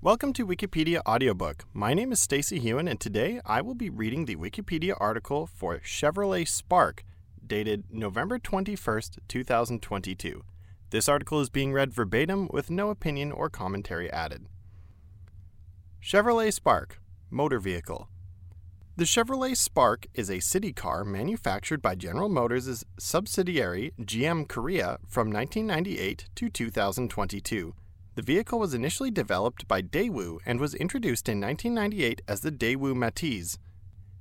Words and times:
Welcome 0.00 0.32
to 0.34 0.46
Wikipedia 0.46 1.00
Audiobook. 1.08 1.64
My 1.74 1.92
name 1.92 2.12
is 2.12 2.20
Stacy 2.20 2.60
Hewen, 2.60 2.86
and 2.86 3.00
today 3.00 3.40
I 3.44 3.60
will 3.60 3.74
be 3.74 3.90
reading 3.90 4.26
the 4.26 4.36
Wikipedia 4.36 4.96
article 5.00 5.48
for 5.48 5.80
Chevrolet 5.80 6.46
Spark, 6.46 7.02
dated 7.44 7.82
November 7.90 8.38
21st, 8.38 9.18
2022. 9.26 10.44
This 10.90 11.08
article 11.08 11.40
is 11.40 11.50
being 11.50 11.72
read 11.72 11.92
verbatim 11.92 12.48
with 12.52 12.70
no 12.70 12.90
opinion 12.90 13.32
or 13.32 13.50
commentary 13.50 14.08
added. 14.12 14.46
Chevrolet 16.00 16.52
Spark, 16.52 17.00
Motor 17.28 17.58
Vehicle. 17.58 18.08
The 18.96 19.02
Chevrolet 19.02 19.56
Spark 19.56 20.06
is 20.14 20.30
a 20.30 20.38
city 20.38 20.72
car 20.72 21.04
manufactured 21.04 21.82
by 21.82 21.96
General 21.96 22.28
Motors' 22.28 22.84
subsidiary 23.00 23.94
GM 24.00 24.46
Korea 24.46 24.98
from 25.08 25.32
1998 25.32 26.28
to 26.36 26.48
2022. 26.48 27.74
The 28.18 28.22
vehicle 28.22 28.58
was 28.58 28.74
initially 28.74 29.12
developed 29.12 29.68
by 29.68 29.80
Daewoo 29.80 30.40
and 30.44 30.58
was 30.58 30.74
introduced 30.74 31.28
in 31.28 31.40
1998 31.40 32.20
as 32.26 32.40
the 32.40 32.50
Daewoo 32.50 32.92
Matiz. 32.92 33.58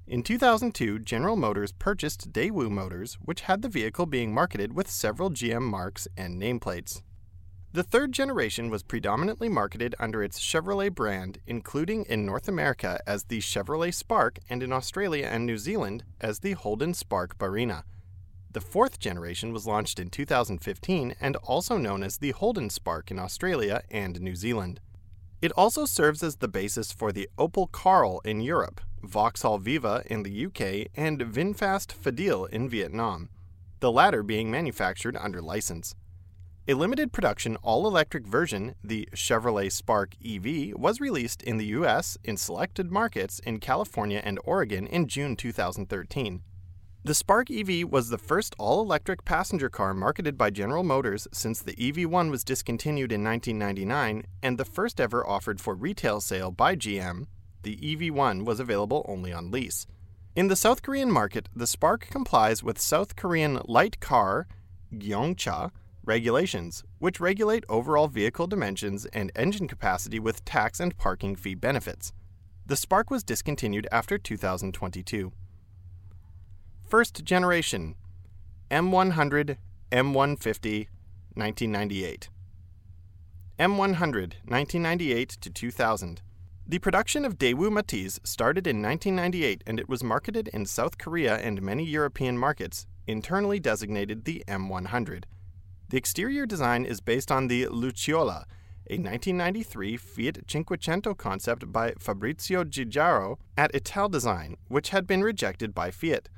In 0.06 0.22
2002, 0.22 1.00
General 1.00 1.36
Motors 1.36 1.72
purchased 1.72 2.32
Daewoo 2.32 2.70
Motors, 2.70 3.18
which 3.26 3.42
had 3.42 3.64
the 3.64 3.70
vehicle 3.70 4.06
being 4.06 4.32
marketed 4.32 4.74
with 4.74 4.88
several 4.88 5.32
GM 5.32 5.64
marks 5.64 6.08
and 6.16 6.40
nameplates. 6.40 7.02
The 7.74 7.82
third 7.82 8.12
generation 8.12 8.70
was 8.70 8.84
predominantly 8.84 9.50
marketed 9.50 9.96
under 9.98 10.22
its 10.22 10.40
Chevrolet 10.40 10.94
brand, 10.94 11.40
including 11.48 12.06
in 12.06 12.24
North 12.24 12.48
America 12.48 13.00
as 13.08 13.24
the 13.24 13.40
Chevrolet 13.40 13.92
Spark 13.92 14.38
and 14.48 14.62
in 14.62 14.72
Australia 14.72 15.26
and 15.26 15.44
New 15.44 15.58
Zealand 15.58 16.04
as 16.22 16.42
the 16.42 16.52
Holden 16.52 16.94
Spark 16.94 17.40
Barina. 17.40 17.82
The 18.52 18.62
fourth 18.62 19.00
generation 19.00 19.52
was 19.52 19.68
launched 19.68 20.00
in 20.00 20.10
2015 20.10 21.16
and 21.20 21.36
also 21.38 21.78
known 21.78 22.02
as 22.02 22.18
the 22.18 22.32
Holden 22.32 22.70
Spark 22.70 23.12
in 23.12 23.20
Australia 23.20 23.84
and 23.92 24.22
New 24.22 24.36
Zealand. 24.36 24.80
It 25.42 25.52
also 25.52 25.86
serves 25.86 26.24
as 26.24 26.38
the 26.38 26.48
basis 26.48 26.92
for 26.92 27.12
the 27.12 27.30
Opel 27.38 27.72
Karl 27.72 28.22
in 28.26 28.42
Europe, 28.42 28.82
Vauxhall 29.04 29.60
Viva 29.60 30.04
in 30.08 30.24
the 30.24 30.46
UK, 30.46 30.90
and 30.96 31.20
VinFast 31.20 31.94
Fadil 31.94 32.50
in 32.50 32.68
Vietnam, 32.70 33.30
the 33.80 33.92
latter 33.92 34.24
being 34.24 34.50
manufactured 34.50 35.16
under 35.18 35.42
license. 35.42 35.94
A 36.70 36.74
limited 36.74 37.14
production 37.14 37.56
all 37.58 37.86
electric 37.86 38.26
version, 38.26 38.76
the 38.84 39.08
Chevrolet 39.14 39.72
Spark 39.72 40.16
EV, 40.26 40.74
was 40.76 41.00
released 41.00 41.44
in 41.44 41.58
the 41.58 41.68
US 41.68 42.18
in 42.24 42.36
selected 42.36 42.92
markets 42.92 43.40
in 43.40 43.60
California 43.60 44.22
and 44.24 44.40
Oregon 44.44 44.88
in 44.88 45.08
June 45.08 45.36
2013. 45.36 46.42
The 47.08 47.14
Spark 47.14 47.50
EV 47.50 47.90
was 47.90 48.10
the 48.10 48.18
first 48.18 48.54
all 48.60 48.82
electric 48.82 49.24
passenger 49.24 49.70
car 49.70 49.94
marketed 49.94 50.38
by 50.38 50.50
General 50.50 50.84
Motors 50.84 51.26
since 51.32 51.62
the 51.62 51.72
EV1 51.76 52.30
was 52.30 52.44
discontinued 52.44 53.14
in 53.14 53.24
1999 53.24 54.26
and 54.44 54.58
the 54.58 54.66
first 54.66 55.00
ever 55.00 55.26
offered 55.26 55.62
for 55.62 55.74
retail 55.74 56.20
sale 56.20 56.52
by 56.52 56.76
GM. 56.76 57.28
The 57.64 57.78
EV1 57.78 58.44
was 58.44 58.60
available 58.60 59.06
only 59.08 59.32
on 59.32 59.52
lease. 59.52 59.88
In 60.36 60.50
the 60.50 60.58
South 60.58 60.82
Korean 60.82 61.10
market, 61.10 61.48
the 61.56 61.66
Spark 61.66 62.08
complies 62.10 62.62
with 62.62 62.78
South 62.78 63.16
Korean 63.16 63.62
light 63.64 64.02
car 64.02 64.46
Gyeongcha 64.94 65.72
regulations, 66.04 66.84
which 67.00 67.22
regulate 67.22 67.64
overall 67.70 68.10
vehicle 68.10 68.48
dimensions 68.48 69.06
and 69.14 69.32
engine 69.34 69.70
capacity 69.70 70.20
with 70.20 70.44
tax 70.44 70.82
and 70.82 70.98
parking 70.98 71.38
fee 71.38 71.56
benefits. 71.56 72.12
The 72.66 72.76
Spark 72.76 73.10
was 73.10 73.24
discontinued 73.24 73.88
after 73.94 74.18
2022. 74.18 75.32
First 76.88 77.26
generation 77.26 77.96
M100, 78.72 79.58
M150, 79.92 80.88
1998. 81.34 82.30
M100, 83.60 84.34
1998 84.46 85.30
to 85.30 85.50
2000. 85.50 86.22
The 86.66 86.80
production 86.80 87.26
of 87.26 87.38
Daewoo 87.38 87.70
Matiz 87.70 88.26
started 88.26 88.68
in 88.68 88.82
1998 88.82 89.66
and 89.68 89.82
it 89.82 89.90
was 89.90 90.02
marketed 90.02 90.48
in 90.54 90.66
South 90.66 90.98
Korea 90.98 91.36
and 91.36 91.62
many 91.62 91.84
European 91.84 92.38
markets, 92.38 92.88
internally 93.06 93.60
designated 93.60 94.24
the 94.24 94.46
M100. 94.48 95.26
The 95.90 95.98
exterior 95.98 96.46
design 96.46 96.86
is 96.86 97.02
based 97.02 97.34
on 97.34 97.50
the 97.50 97.66
Lucciola, 97.66 98.46
a 98.90 98.96
1993 98.96 99.98
Fiat 99.98 100.48
Cinquecento 100.48 101.18
concept 101.18 101.70
by 101.70 101.96
Fabrizio 102.00 102.64
Giugiaro 102.64 103.40
at 103.58 103.74
Italdesign, 103.74 104.56
which 104.70 104.90
had 104.92 105.06
been 105.06 105.22
rejected 105.22 105.76
by 105.76 105.92
Fiat. 105.92 106.30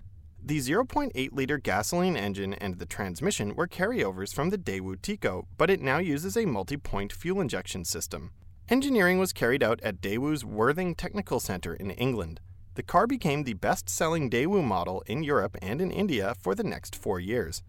The 0.41 0.59
0.8 0.59 1.31
liter 1.33 1.57
gasoline 1.57 2.16
engine 2.16 2.53
and 2.55 2.79
the 2.79 2.85
transmission 2.85 3.55
were 3.55 3.67
carryovers 3.67 4.33
from 4.33 4.50
the 4.50 4.57
Daewoo 4.57 5.01
Tico, 5.01 5.47
but 5.57 5.69
it 5.69 5.81
now 5.81 6.00
uses 6.00 6.35
a 6.35 6.45
multi 6.45 6.77
point 6.77 7.13
fuel 7.13 7.41
injection 7.41 7.85
system. 7.85 8.31
Engineering 8.69 9.19
was 9.19 9.33
carried 9.33 9.63
out 9.63 9.79
at 9.81 10.01
Daewoo's 10.01 10.45
Worthing 10.45 10.95
Technical 10.95 11.39
Center 11.39 11.73
in 11.73 11.91
England. 11.91 12.39
The 12.75 12.83
car 12.83 13.07
became 13.07 13.44
the 13.44 13.53
best 13.53 13.89
selling 13.89 14.29
Daewoo 14.29 14.63
model 14.63 15.03
in 15.07 15.23
Europe 15.23 15.57
and 15.61 15.81
in 15.81 15.91
India 15.91 16.33
for 16.39 16.55
the 16.55 16.63
next 16.63 16.95
four 16.95 17.19
years. 17.19 17.61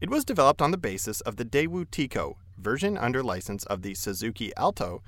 It 0.00 0.10
was 0.10 0.24
developed 0.24 0.62
on 0.62 0.70
the 0.70 0.78
basis 0.78 1.20
of 1.22 1.36
the 1.36 1.44
Daewoo 1.44 1.90
Tico, 1.90 2.36
version 2.58 2.96
under 2.96 3.22
license 3.22 3.64
of 3.64 3.82
the 3.82 3.94
Suzuki 3.94 4.52
Alto, 4.56 5.02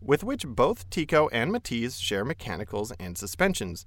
with 0.00 0.22
which 0.22 0.46
both 0.46 0.88
Tico 0.90 1.28
and 1.28 1.50
Matiz 1.50 2.00
share 2.00 2.24
mechanicals 2.24 2.92
and 3.00 3.16
suspensions. 3.18 3.86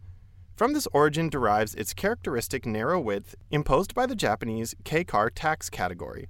From 0.59 0.73
this 0.73 0.89
origin 0.91 1.29
derives 1.29 1.73
its 1.73 1.93
characteristic 1.93 2.65
narrow 2.65 2.99
width 2.99 3.33
imposed 3.49 3.95
by 3.95 4.05
the 4.05 4.13
Japanese 4.13 4.75
Kei 4.83 5.05
car 5.05 5.29
tax 5.29 5.69
category. 5.69 6.27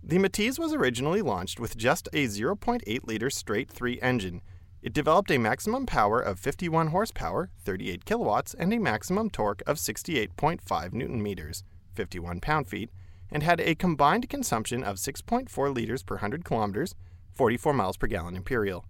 The 0.00 0.18
Matiz 0.18 0.60
was 0.60 0.72
originally 0.72 1.22
launched 1.22 1.58
with 1.58 1.76
just 1.76 2.08
a 2.12 2.26
0.8 2.26 3.00
liter 3.02 3.30
straight 3.30 3.68
3 3.68 4.00
engine. 4.00 4.42
It 4.80 4.92
developed 4.92 5.32
a 5.32 5.38
maximum 5.38 5.86
power 5.86 6.20
of 6.20 6.38
51 6.38 6.86
horsepower, 6.90 7.50
38 7.58 8.04
kilowatts, 8.04 8.54
and 8.54 8.72
a 8.72 8.78
maximum 8.78 9.28
torque 9.28 9.64
of 9.66 9.78
68.5 9.78 10.92
newton 10.92 11.20
meters, 11.20 11.64
51 11.96 12.38
pound 12.38 12.68
feet, 12.68 12.90
and 13.28 13.42
had 13.42 13.60
a 13.60 13.74
combined 13.74 14.28
consumption 14.28 14.84
of 14.84 14.98
6.4 14.98 15.74
liters 15.74 16.04
per 16.04 16.14
100 16.14 16.44
kilometers, 16.44 16.94
44 17.32 17.72
miles 17.72 17.96
per 17.96 18.06
gallon 18.06 18.36
imperial. 18.36 18.84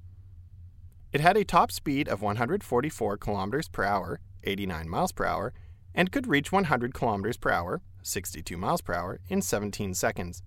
It 1.11 1.23
had 1.23 1.39
a 1.39 1.45
top 1.45 1.73
speed 1.73 2.07
of 2.07 2.21
144 2.21 3.17
kilometers 3.17 3.69
per 3.69 3.85
hour 3.85 4.21
89 4.45 4.89
miles 4.89 5.13
per 5.13 5.25
hour, 5.25 5.53
and 5.95 6.13
could 6.13 6.27
reach 6.27 6.53
100 6.53 6.95
kilometers 6.95 7.37
per 7.37 7.51
hour, 7.51 7.83
62 8.03 8.57
miles 8.57 8.81
per 8.81 8.95
hour, 8.95 9.21
in 9.29 9.43
17 9.43 9.95
seconds. 9.95 10.43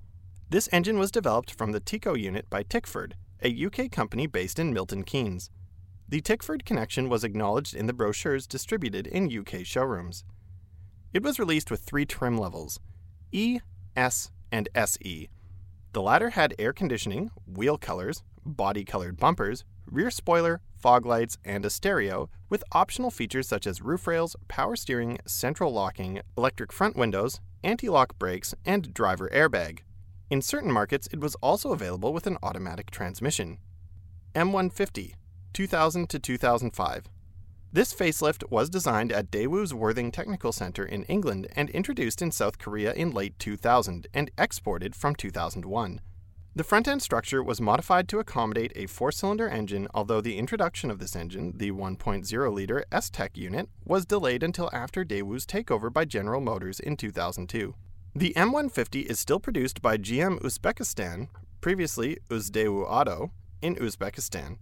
This 0.49 0.69
engine 0.71 0.99
was 0.99 1.11
developed 1.11 1.51
from 1.51 1.71
the 1.71 1.79
Tico 1.79 2.13
unit 2.13 2.49
by 2.49 2.63
Tickford, 2.63 3.15
a 3.41 3.65
UK 3.65 3.91
company 3.91 4.27
based 4.27 4.59
in 4.59 4.73
Milton 4.73 5.03
Keynes. 5.03 5.49
The 6.07 6.21
Tickford 6.21 6.65
connection 6.65 7.09
was 7.09 7.23
acknowledged 7.23 7.73
in 7.73 7.87
the 7.87 7.93
brochures 7.93 8.45
distributed 8.45 9.07
in 9.07 9.35
UK 9.35 9.65
showrooms. 9.65 10.23
It 11.13 11.23
was 11.23 11.39
released 11.39 11.71
with 11.71 11.81
three 11.81 12.05
trim 12.05 12.37
levels 12.37 12.79
E, 13.31 13.59
S, 13.95 14.31
and 14.51 14.69
SE. 14.75 15.29
The 15.93 16.01
latter 16.01 16.31
had 16.31 16.53
air 16.59 16.73
conditioning, 16.73 17.31
wheel 17.47 17.77
colors, 17.77 18.23
body 18.45 18.83
colored 18.83 19.17
bumpers, 19.17 19.63
rear 19.85 20.11
spoiler, 20.11 20.61
fog 20.75 21.05
lights, 21.05 21.37
and 21.43 21.65
a 21.65 21.69
stereo, 21.69 22.29
with 22.49 22.63
optional 22.71 23.11
features 23.11 23.47
such 23.47 23.65
as 23.65 23.81
roof 23.81 24.07
rails, 24.07 24.35
power 24.47 24.75
steering, 24.75 25.17
central 25.25 25.71
locking, 25.71 26.21
electric 26.37 26.71
front 26.71 26.95
windows, 26.95 27.39
anti 27.63 27.89
lock 27.89 28.17
brakes, 28.19 28.53
and 28.65 28.93
driver 28.93 29.29
airbag. 29.33 29.79
In 30.29 30.41
certain 30.41 30.71
markets, 30.71 31.07
it 31.11 31.19
was 31.19 31.35
also 31.35 31.71
available 31.71 32.13
with 32.13 32.27
an 32.27 32.37
automatic 32.41 32.91
transmission. 32.91 33.57
M150, 34.33 35.13
2000 35.53 36.09
to 36.09 36.19
2005. 36.19 37.05
This 37.71 37.93
facelift 37.93 38.49
was 38.49 38.69
designed 38.69 39.11
at 39.11 39.29
Daewoo's 39.29 39.73
Worthing 39.73 40.11
Technical 40.11 40.51
Center 40.51 40.85
in 40.85 41.03
England 41.03 41.47
and 41.55 41.69
introduced 41.71 42.21
in 42.21 42.31
South 42.31 42.57
Korea 42.57 42.93
in 42.93 43.11
late 43.11 43.37
2000 43.37 44.07
and 44.13 44.31
exported 44.37 44.95
from 44.95 45.13
2001. 45.13 45.99
The 46.57 46.63
front 46.63 46.87
end 46.87 47.01
structure 47.01 47.43
was 47.43 47.59
modified 47.59 48.07
to 48.07 48.19
accommodate 48.19 48.71
a 48.77 48.85
four 48.85 49.11
cylinder 49.11 49.49
engine, 49.49 49.89
although 49.93 50.21
the 50.21 50.37
introduction 50.37 50.89
of 50.89 50.99
this 50.99 51.13
engine, 51.13 51.51
the 51.57 51.71
1.0 51.71 52.53
liter 52.53 52.85
S 52.93 53.09
Tech 53.09 53.35
unit, 53.35 53.67
was 53.83 54.05
delayed 54.05 54.41
until 54.41 54.69
after 54.71 55.03
Daewoo's 55.03 55.45
takeover 55.45 55.91
by 55.91 56.05
General 56.05 56.39
Motors 56.39 56.79
in 56.79 56.95
2002. 56.95 57.75
The 58.15 58.33
M150 58.37 59.05
is 59.05 59.19
still 59.19 59.41
produced 59.41 59.81
by 59.81 59.97
GM 59.97 60.39
Uzbekistan, 60.41 61.27
previously 61.59 62.19
Uzdaewoo 62.29 62.85
Auto, 62.87 63.31
in 63.61 63.75
Uzbekistan. 63.75 64.59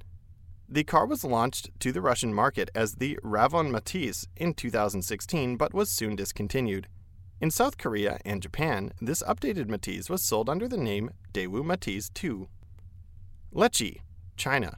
The 0.68 0.83
car 0.83 1.06
was 1.06 1.23
launched 1.23 1.69
to 1.81 1.91
the 1.91 2.01
Russian 2.01 2.33
market 2.33 2.71
as 2.73 2.95
the 2.95 3.19
Ravon 3.23 3.69
Matisse 3.69 4.25
in 4.35 4.56
2016 4.56 5.57
but 5.57 5.75
was 5.75 5.91
soon 5.91 6.15
discontinued. 6.15 6.88
In 7.44 7.51
South 7.51 7.78
Korea 7.78 8.19
and 8.24 8.42
Japan, 8.42 8.94
this 9.01 9.22
updated 9.24 9.66
Matiz 9.66 10.10
was 10.10 10.24
sold 10.24 10.50
under 10.50 10.66
the 10.66 10.78
name 10.78 11.10
Daewoo 11.34 11.62
Matiz 11.62 12.10
2. 12.13 12.48
Lechi, 13.54 14.00
China. 14.38 14.78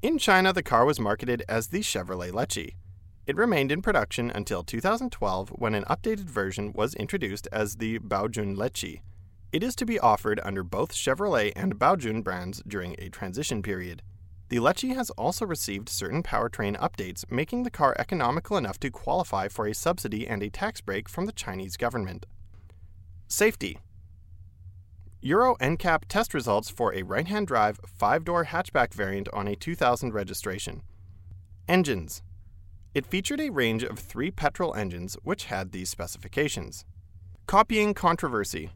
In 0.00 0.16
China, 0.16 0.54
the 0.54 0.62
car 0.62 0.86
was 0.86 0.98
marketed 0.98 1.44
as 1.46 1.66
the 1.66 1.80
Chevrolet 1.80 2.32
Lechi. 2.32 2.76
It 3.26 3.36
remained 3.36 3.70
in 3.70 3.82
production 3.82 4.30
until 4.34 4.62
2012 4.62 5.50
when 5.50 5.74
an 5.74 5.84
updated 5.84 6.20
version 6.20 6.72
was 6.72 6.94
introduced 6.94 7.46
as 7.52 7.76
the 7.76 7.98
Baojun 7.98 8.56
Lechi. 8.56 9.02
It 9.52 9.62
is 9.62 9.76
to 9.76 9.84
be 9.84 10.00
offered 10.00 10.40
under 10.42 10.62
both 10.62 10.94
Chevrolet 10.94 11.52
and 11.54 11.78
Baojun 11.78 12.24
brands 12.24 12.62
during 12.66 12.96
a 12.98 13.10
transition 13.10 13.60
period. 13.60 14.00
The 14.48 14.56
Lechi 14.56 14.94
has 14.94 15.10
also 15.10 15.44
received 15.44 15.90
certain 15.90 16.22
powertrain 16.22 16.78
updates, 16.78 17.30
making 17.30 17.64
the 17.64 17.70
car 17.70 17.94
economical 17.98 18.56
enough 18.56 18.80
to 18.80 18.90
qualify 18.90 19.48
for 19.48 19.66
a 19.66 19.74
subsidy 19.74 20.26
and 20.26 20.42
a 20.42 20.48
tax 20.48 20.80
break 20.80 21.08
from 21.08 21.26
the 21.26 21.32
Chinese 21.32 21.76
government. 21.76 22.24
Safety 23.26 23.78
Euro 25.20 25.56
NCAP 25.56 26.04
test 26.08 26.32
results 26.32 26.70
for 26.70 26.94
a 26.94 27.02
right 27.02 27.26
hand 27.26 27.46
drive, 27.46 27.78
five 27.86 28.24
door 28.24 28.46
hatchback 28.46 28.94
variant 28.94 29.28
on 29.34 29.46
a 29.46 29.56
2000 29.56 30.14
registration. 30.14 30.82
Engines 31.68 32.22
It 32.94 33.04
featured 33.04 33.40
a 33.40 33.50
range 33.50 33.82
of 33.82 33.98
three 33.98 34.30
petrol 34.30 34.74
engines 34.74 35.18
which 35.22 35.46
had 35.46 35.72
these 35.72 35.90
specifications. 35.90 36.86
Copying 37.46 37.92
controversy 37.92 38.70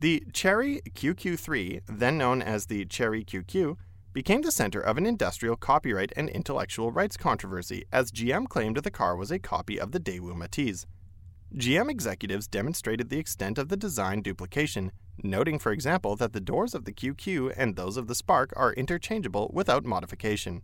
The 0.00 0.22
Chery 0.32 0.80
QQ3, 0.88 1.82
then 1.86 2.16
known 2.16 2.40
as 2.40 2.66
the 2.66 2.86
Cherry 2.86 3.24
QQ, 3.24 3.76
became 4.14 4.42
the 4.42 4.52
center 4.52 4.80
of 4.80 4.96
an 4.96 5.04
industrial 5.04 5.56
copyright 5.56 6.12
and 6.16 6.30
intellectual 6.30 6.92
rights 6.92 7.16
controversy 7.16 7.84
as 7.92 8.12
GM 8.12 8.48
claimed 8.48 8.76
the 8.76 8.90
car 8.90 9.16
was 9.16 9.32
a 9.32 9.40
copy 9.40 9.78
of 9.78 9.90
the 9.90 9.98
Daewoo 9.98 10.34
Matiz. 10.34 10.86
GM 11.56 11.90
executives 11.90 12.46
demonstrated 12.46 13.10
the 13.10 13.18
extent 13.18 13.58
of 13.58 13.68
the 13.68 13.76
design 13.76 14.22
duplication, 14.22 14.92
noting, 15.22 15.58
for 15.58 15.72
example, 15.72 16.14
that 16.16 16.32
the 16.32 16.40
doors 16.40 16.74
of 16.74 16.84
the 16.84 16.92
QQ 16.92 17.54
and 17.56 17.74
those 17.74 17.96
of 17.96 18.06
the 18.06 18.14
Spark 18.14 18.52
are 18.56 18.72
interchangeable 18.72 19.50
without 19.52 19.84
modification. 19.84 20.62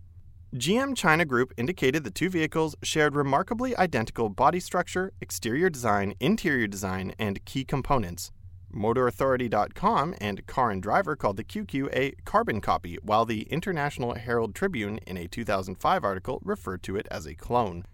GM 0.55 0.97
China 0.97 1.25
Group 1.25 1.52
indicated 1.56 2.02
the 2.02 2.11
two 2.11 2.29
vehicles 2.29 2.75
shared 2.82 3.14
remarkably 3.14 3.76
identical 3.76 4.29
body 4.29 4.58
structure, 4.58 5.12
exterior 5.20 5.70
design, 5.70 6.14
interior 6.20 6.67
design, 6.67 7.14
and 7.19 7.44
key 7.44 7.64
components. 7.64 8.32
MotorAuthority.com 8.75 10.15
and 10.21 10.47
Car 10.47 10.71
and 10.71 10.83
Driver 10.83 11.17
called 11.17 11.37
the 11.37 11.45
QQ 11.45 11.89
a 11.93 12.13
carbon 12.25 12.61
copy, 12.61 12.99
while 13.03 13.25
the 13.25 13.43
International 13.43 14.15
Herald 14.15 14.55
Tribune, 14.55 14.99
in 15.07 15.17
a 15.17 15.27
2005 15.27 16.05
article, 16.05 16.41
referred 16.45 16.83
to 16.85 16.97
it 16.97 17.09
as 17.11 17.27
a 17.27 17.35
clone. 17.35 17.85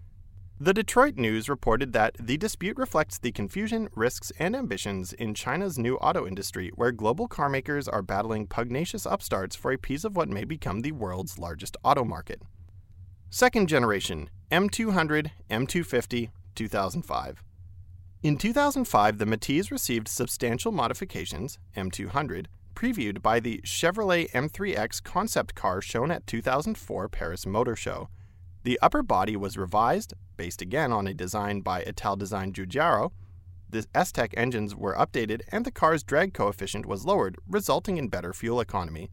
The 0.58 0.72
Detroit 0.72 1.16
News 1.16 1.50
reported 1.50 1.92
that 1.92 2.16
the 2.18 2.38
dispute 2.38 2.78
reflects 2.78 3.18
the 3.18 3.30
confusion, 3.30 3.90
risks, 3.94 4.32
and 4.38 4.56
ambitions 4.56 5.12
in 5.12 5.34
China's 5.34 5.78
new 5.78 5.96
auto 5.96 6.26
industry, 6.26 6.70
where 6.74 6.92
global 6.92 7.28
carmakers 7.28 7.92
are 7.92 8.00
battling 8.00 8.46
pugnacious 8.46 9.04
upstarts 9.04 9.54
for 9.54 9.70
a 9.70 9.76
piece 9.76 10.02
of 10.02 10.16
what 10.16 10.30
may 10.30 10.44
become 10.44 10.80
the 10.80 10.92
world's 10.92 11.38
largest 11.38 11.76
auto 11.84 12.04
market. 12.04 12.40
Second 13.28 13.68
generation 13.68 14.30
M200, 14.50 15.30
M250, 15.50 16.30
2005. 16.54 17.42
In 18.26 18.36
2005, 18.38 19.18
the 19.18 19.24
Matiz 19.24 19.70
received 19.70 20.08
substantial 20.08 20.72
modifications, 20.72 21.60
M200, 21.76 22.46
previewed 22.74 23.22
by 23.22 23.38
the 23.38 23.60
Chevrolet 23.64 24.28
M3X 24.32 25.00
concept 25.04 25.54
car 25.54 25.80
shown 25.80 26.10
at 26.10 26.26
2004 26.26 27.08
Paris 27.08 27.46
Motor 27.46 27.76
Show. 27.76 28.08
The 28.64 28.80
upper 28.82 29.04
body 29.04 29.36
was 29.36 29.56
revised, 29.56 30.14
based 30.36 30.60
again 30.60 30.90
on 30.90 31.06
a 31.06 31.14
design 31.14 31.60
by 31.60 31.84
Italdesign 31.84 32.50
Giugiaro. 32.50 33.12
The 33.70 33.86
S-Tech 33.94 34.34
engines 34.36 34.74
were 34.74 34.96
updated 34.96 35.42
and 35.52 35.64
the 35.64 35.70
car's 35.70 36.02
drag 36.02 36.34
coefficient 36.34 36.84
was 36.84 37.04
lowered, 37.04 37.36
resulting 37.48 37.96
in 37.96 38.08
better 38.08 38.32
fuel 38.32 38.58
economy. 38.58 39.08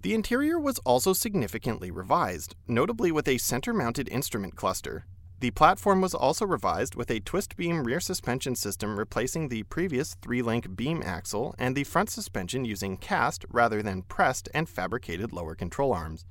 The 0.00 0.14
interior 0.14 0.58
was 0.58 0.78
also 0.86 1.12
significantly 1.12 1.90
revised, 1.90 2.56
notably 2.66 3.12
with 3.12 3.28
a 3.28 3.36
center-mounted 3.36 4.08
instrument 4.08 4.56
cluster. 4.56 5.04
The 5.40 5.52
platform 5.52 6.00
was 6.00 6.14
also 6.14 6.44
revised 6.44 6.96
with 6.96 7.12
a 7.12 7.20
twist 7.20 7.56
beam 7.56 7.84
rear 7.84 8.00
suspension 8.00 8.56
system 8.56 8.98
replacing 8.98 9.48
the 9.48 9.62
previous 9.64 10.14
three 10.14 10.42
link 10.42 10.74
beam 10.74 11.00
axle 11.04 11.54
and 11.58 11.76
the 11.76 11.84
front 11.84 12.10
suspension 12.10 12.64
using 12.64 12.96
cast 12.96 13.44
rather 13.48 13.80
than 13.80 14.02
pressed 14.02 14.48
and 14.52 14.68
fabricated 14.68 15.32
lower 15.32 15.54
control 15.54 15.92
arms. 15.92 16.24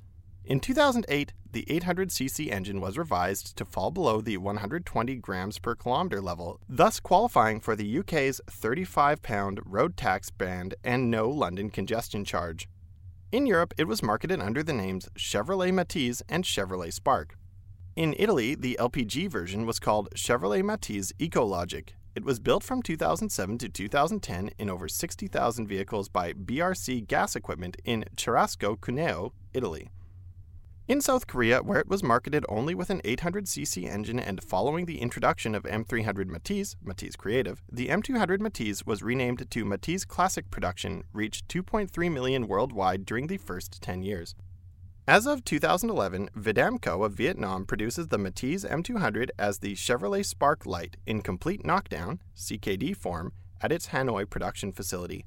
In 0.44 0.60
2008, 0.60 1.32
the 1.52 1.64
800cc 1.70 2.50
engine 2.50 2.82
was 2.82 2.98
revised 2.98 3.56
to 3.56 3.64
fall 3.64 3.90
below 3.90 4.20
the 4.20 4.36
120 4.36 5.16
grams 5.16 5.58
per 5.58 5.74
kilometer 5.74 6.20
level, 6.20 6.60
thus 6.68 7.00
qualifying 7.00 7.60
for 7.60 7.74
the 7.74 7.98
UK's 8.00 8.42
35 8.50 9.22
pound 9.22 9.60
road 9.64 9.96
tax 9.96 10.30
band 10.30 10.74
and 10.84 11.10
no 11.10 11.30
London 11.30 11.70
congestion 11.70 12.26
charge. 12.26 12.68
In 13.32 13.46
Europe, 13.46 13.72
it 13.78 13.84
was 13.84 14.02
marketed 14.02 14.40
under 14.40 14.62
the 14.62 14.74
names 14.74 15.08
Chevrolet 15.16 15.72
Matiz 15.72 16.20
and 16.28 16.44
Chevrolet 16.44 16.92
Spark. 16.92 17.38
In 17.98 18.14
Italy, 18.16 18.54
the 18.54 18.76
LPG 18.78 19.28
version 19.28 19.66
was 19.66 19.80
called 19.80 20.08
Chevrolet 20.14 20.62
Matiz 20.62 21.12
Ecologic. 21.18 21.94
It 22.14 22.24
was 22.24 22.38
built 22.38 22.62
from 22.62 22.80
2007 22.80 23.58
to 23.58 23.68
2010 23.68 24.50
in 24.56 24.70
over 24.70 24.86
60,000 24.86 25.66
vehicles 25.66 26.08
by 26.08 26.32
BRC 26.32 27.08
Gas 27.08 27.34
Equipment 27.34 27.76
in 27.84 28.04
Cherasco, 28.14 28.80
Cuneo, 28.80 29.32
Italy. 29.52 29.90
In 30.86 31.00
South 31.00 31.26
Korea, 31.26 31.60
where 31.60 31.80
it 31.80 31.88
was 31.88 32.04
marketed 32.04 32.46
only 32.48 32.72
with 32.72 32.88
an 32.90 33.00
800cc 33.00 33.92
engine 33.92 34.20
and 34.20 34.44
following 34.44 34.86
the 34.86 35.00
introduction 35.00 35.56
of 35.56 35.64
M300 35.64 36.26
Matiz, 36.26 36.76
Matiz 36.86 37.18
Creative, 37.18 37.60
the 37.68 37.88
M200 37.88 38.38
Matiz 38.38 38.86
was 38.86 39.02
renamed 39.02 39.50
to 39.50 39.64
Matiz 39.64 40.06
Classic 40.06 40.48
Production, 40.52 41.02
reached 41.12 41.48
2.3 41.48 42.12
million 42.12 42.46
worldwide 42.46 43.04
during 43.04 43.26
the 43.26 43.38
first 43.38 43.82
10 43.82 44.04
years. 44.04 44.36
As 45.08 45.24
of 45.24 45.42
2011, 45.42 46.28
Vidamco 46.36 47.02
of 47.02 47.14
Vietnam 47.14 47.64
produces 47.64 48.08
the 48.08 48.18
Matiz 48.18 48.70
M200 48.70 49.30
as 49.38 49.60
the 49.60 49.74
Chevrolet 49.74 50.22
Spark 50.22 50.66
Lite 50.66 50.98
in 51.06 51.22
complete 51.22 51.64
knockdown, 51.64 52.20
CKD 52.36 52.94
form, 52.94 53.32
at 53.62 53.72
its 53.72 53.86
Hanoi 53.86 54.28
production 54.28 54.70
facility. 54.70 55.24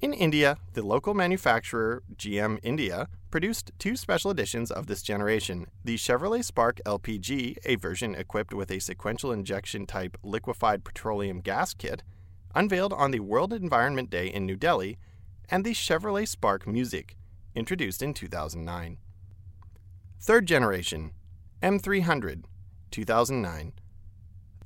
In 0.00 0.12
India, 0.12 0.58
the 0.74 0.84
local 0.84 1.12
manufacturer 1.12 2.04
GM 2.14 2.60
India 2.62 3.08
produced 3.32 3.72
two 3.80 3.96
special 3.96 4.30
editions 4.30 4.70
of 4.70 4.86
this 4.86 5.02
generation 5.02 5.66
the 5.84 5.96
Chevrolet 5.96 6.44
Spark 6.44 6.80
LPG, 6.86 7.56
a 7.64 7.74
version 7.74 8.14
equipped 8.14 8.54
with 8.54 8.70
a 8.70 8.78
sequential 8.78 9.32
injection 9.32 9.86
type 9.86 10.16
liquefied 10.22 10.84
petroleum 10.84 11.40
gas 11.40 11.74
kit, 11.74 12.04
unveiled 12.54 12.92
on 12.92 13.10
the 13.10 13.18
World 13.18 13.52
Environment 13.52 14.08
Day 14.08 14.28
in 14.28 14.46
New 14.46 14.56
Delhi, 14.56 14.98
and 15.48 15.64
the 15.64 15.74
Chevrolet 15.74 16.28
Spark 16.28 16.64
Music, 16.64 17.16
introduced 17.54 18.02
in 18.02 18.14
2009. 18.14 18.98
Third 20.20 20.46
generation 20.46 21.12
M300, 21.62 22.44
2009. 22.90 23.72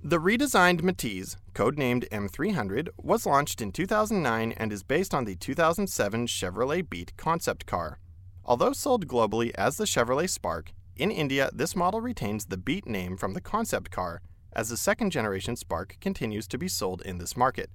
The 0.03 0.19
redesigned 0.19 0.83
Matiz, 0.83 1.37
codenamed 1.55 2.09
M300, 2.11 2.89
was 2.99 3.25
launched 3.25 3.63
in 3.63 3.73
2009 3.73 4.53
and 4.53 4.73
is 4.73 4.83
based 4.83 5.15
on 5.15 5.25
the 5.25 5.35
2007 5.35 6.27
Chevrolet 6.27 6.89
Beat 6.89 7.17
concept 7.17 7.65
car. 7.65 7.99
Although 8.45 8.75
sold 8.75 9.09
globally 9.09 9.51
as 9.55 9.79
the 9.79 9.85
Chevrolet 9.85 10.29
Spark, 10.29 10.73
in 10.97 11.11
India 11.11 11.51
this 11.55 11.75
model 11.75 12.03
retains 12.03 12.47
the 12.47 12.59
Beat 12.59 12.87
name 12.87 13.17
from 13.17 13.33
the 13.33 13.41
concept 13.41 13.91
car, 13.91 14.21
as 14.53 14.69
the 14.69 14.77
second 14.77 15.11
generation 15.11 15.57
Spark 15.57 15.97
continues 16.01 16.47
to 16.49 16.59
be 16.59 16.69
sold 16.69 17.01
in 17.03 17.19
this 17.19 17.37
market. 17.37 17.71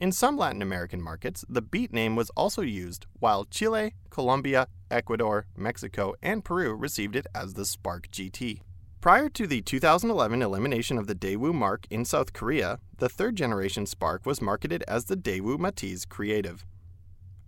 In 0.00 0.12
some 0.12 0.38
Latin 0.38 0.62
American 0.62 1.02
markets, 1.02 1.44
the 1.46 1.60
Beat 1.60 1.92
name 1.92 2.16
was 2.16 2.30
also 2.30 2.62
used, 2.62 3.04
while 3.18 3.44
Chile, 3.44 3.92
Colombia, 4.08 4.66
Ecuador, 4.90 5.44
Mexico, 5.54 6.14
and 6.22 6.42
Peru 6.42 6.74
received 6.74 7.16
it 7.16 7.26
as 7.34 7.52
the 7.52 7.66
Spark 7.66 8.08
GT. 8.10 8.62
Prior 9.02 9.28
to 9.28 9.46
the 9.46 9.60
2011 9.60 10.40
elimination 10.40 10.96
of 10.96 11.06
the 11.06 11.14
Daewoo 11.14 11.52
mark 11.52 11.86
in 11.90 12.06
South 12.06 12.32
Korea, 12.32 12.78
the 12.96 13.10
third 13.10 13.36
generation 13.36 13.84
Spark 13.84 14.24
was 14.24 14.40
marketed 14.40 14.82
as 14.88 15.04
the 15.04 15.18
Daewoo 15.18 15.58
Matiz 15.58 16.08
Creative. 16.08 16.64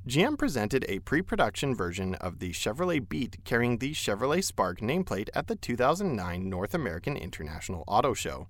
GM 0.06 0.36
presented 0.36 0.84
a 0.90 0.98
pre 0.98 1.22
production 1.22 1.74
version 1.74 2.16
of 2.16 2.38
the 2.38 2.50
Chevrolet 2.50 3.08
Beat 3.08 3.42
carrying 3.44 3.78
the 3.78 3.92
Chevrolet 3.92 4.44
Spark 4.44 4.80
nameplate 4.80 5.30
at 5.34 5.46
the 5.46 5.56
2009 5.56 6.50
North 6.50 6.74
American 6.74 7.16
International 7.16 7.82
Auto 7.86 8.12
Show. 8.12 8.48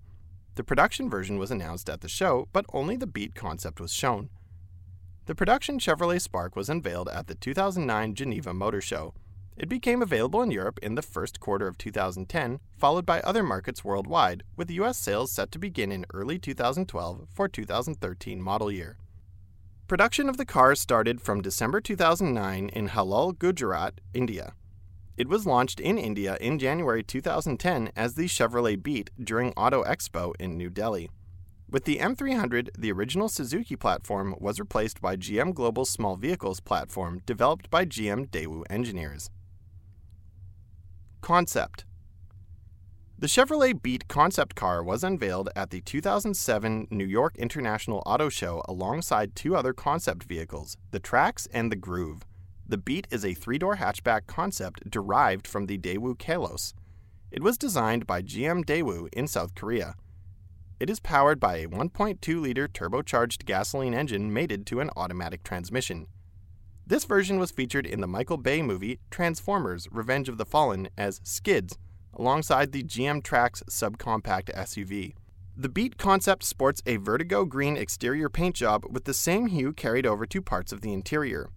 The 0.55 0.65
production 0.65 1.09
version 1.09 1.39
was 1.39 1.51
announced 1.51 1.89
at 1.89 2.03
the 2.03 2.09
show, 2.09 2.49
but 2.53 2.67
only 2.75 2.97
the 2.97 3.07
Beat 3.07 3.35
concept 3.35 3.81
was 3.81 3.93
shown. 3.93 4.29
The 5.25 5.35
production 5.35 5.79
Chevrolet 5.79 6.21
Spark 6.21 6.57
was 6.57 6.69
unveiled 6.69 7.09
at 7.09 7.27
the 7.27 7.35
2009 7.35 8.15
Geneva 8.15 8.53
Motor 8.53 8.83
Show. 8.83 9.15
It 9.57 9.69
became 9.69 10.03
available 10.03 10.43
in 10.43 10.51
Europe 10.51 10.79
in 10.83 10.95
the 10.95 11.01
first 11.03 11.41
quarter 11.41 11.67
of 11.67 11.79
2010, 11.79 12.61
followed 12.77 13.07
by 13.07 13.21
other 13.21 13.43
markets 13.43 13.85
worldwide, 13.85 14.43
with 14.57 14.71
US 14.71 14.99
sales 14.99 15.33
set 15.33 15.53
to 15.53 15.59
begin 15.59 15.91
in 15.91 16.05
early 16.13 16.39
2012 16.39 17.29
for 17.33 17.49
2013 17.49 18.43
model 18.43 18.71
year. 18.71 18.99
Production 19.89 20.29
of 20.29 20.37
the 20.37 20.47
car 20.47 20.75
started 20.75 21.21
from 21.21 21.41
December 21.41 21.81
2009 21.81 22.69
in 22.71 22.89
Halol, 22.89 23.39
Gujarat, 23.39 24.01
India. 24.13 24.55
It 25.17 25.29
was 25.29 25.47
launched 25.47 25.79
in 25.79 25.99
India 25.99 26.39
in 26.41 26.59
January 26.59 27.03
2010 27.03 27.93
as 27.95 28.15
the 28.15 28.25
Chevrolet 28.25 28.83
Beat 28.83 29.11
during 29.23 29.53
Auto 29.53 29.85
Expo 29.85 30.33
in 30.41 30.57
New 30.57 30.71
Delhi. 30.71 31.11
With 31.69 31.85
the 31.85 31.99
M300, 31.99 32.71
the 32.79 32.93
original 32.93 33.29
Suzuki 33.29 33.77
platform 33.77 34.35
was 34.39 34.59
replaced 34.59 35.01
by 35.03 35.17
GM 35.17 35.53
Global's 35.55 35.91
small 35.91 36.17
vehicles 36.17 36.61
platform 36.61 37.21
developed 37.27 37.71
by 37.71 37.85
GM 37.85 38.29
Daewoo 38.31 38.65
engineers. 38.71 39.31
Concept 41.21 41.85
The 43.19 43.27
Chevrolet 43.27 43.81
Beat 43.81 44.09
concept 44.09 44.55
car 44.55 44.83
was 44.83 45.05
unveiled 45.05 45.51
at 45.55 45.71
the 45.71 45.83
2007 45.83 46.89
New 46.91 47.07
York 47.07 47.37
International 47.37 48.03
Auto 48.07 48.31
Show 48.31 48.63
alongside 48.67 49.37
two 49.37 49.55
other 49.57 49.75
concept 49.75 50.25
vehicles, 50.25 50.77
the 50.91 51.01
Trax 51.01 51.47
and 51.53 51.71
the 51.71 51.77
Groove. 51.77 52.25
The 52.69 52.79
Beat 52.79 53.07
is 53.11 53.25
a 53.25 53.35
three 53.35 53.59
door 53.59 53.77
hatchback 53.77 54.27
concept 54.27 54.89
derived 54.91 55.47
from 55.47 55.67
the 55.67 55.79
Daewoo 55.79 56.17
Kalos. 56.17 56.75
It 57.31 57.43
was 57.43 57.59
designed 57.59 58.07
by 58.07 58.23
GM 58.23 58.65
Daewoo 58.65 59.09
in 59.13 59.27
South 59.27 59.55
Korea. 59.55 59.95
It 60.79 60.91
is 60.91 61.01
powered 61.01 61.39
by 61.39 61.59
a 61.59 61.69
1.2 61.69 62.41
liter 62.41 62.69
turbocharged 62.69 63.45
gasoline 63.45 63.95
engine 63.95 64.33
mated 64.33 64.67
to 64.67 64.81
an 64.81 64.91
automatic 64.97 65.45
transmission. 65.45 66.07
This 66.87 67.05
version 67.05 67.39
was 67.39 67.51
featured 67.53 67.87
in 67.87 68.01
the 68.01 68.07
Michael 68.07 68.37
Bay 68.37 68.63
movie 68.63 68.99
Transformers 69.11 69.87
Revenge 69.91 70.29
of 70.29 70.39
the 70.39 70.45
Fallen 70.45 70.89
as 70.99 71.21
Skids, 71.23 71.79
alongside 72.15 72.73
the 72.73 72.83
GM 72.83 73.23
Trax 73.23 73.63
subcompact 73.71 74.55
SUV. 74.55 75.15
The 75.57 75.69
Beat 75.69 75.99
concept 75.99 76.45
sports 76.45 76.83
a 76.87 76.97
vertigo 76.97 77.45
green 77.45 77.77
exterior 77.77 78.29
paint 78.29 78.57
job 78.57 78.85
with 78.91 79.05
the 79.05 79.15
same 79.15 79.47
hue 79.47 79.73
carried 79.73 80.07
over 80.07 80.27
to 80.27 80.43
parts 80.43 80.73
of 80.73 80.81
the 80.81 80.93
interior. 80.93 81.51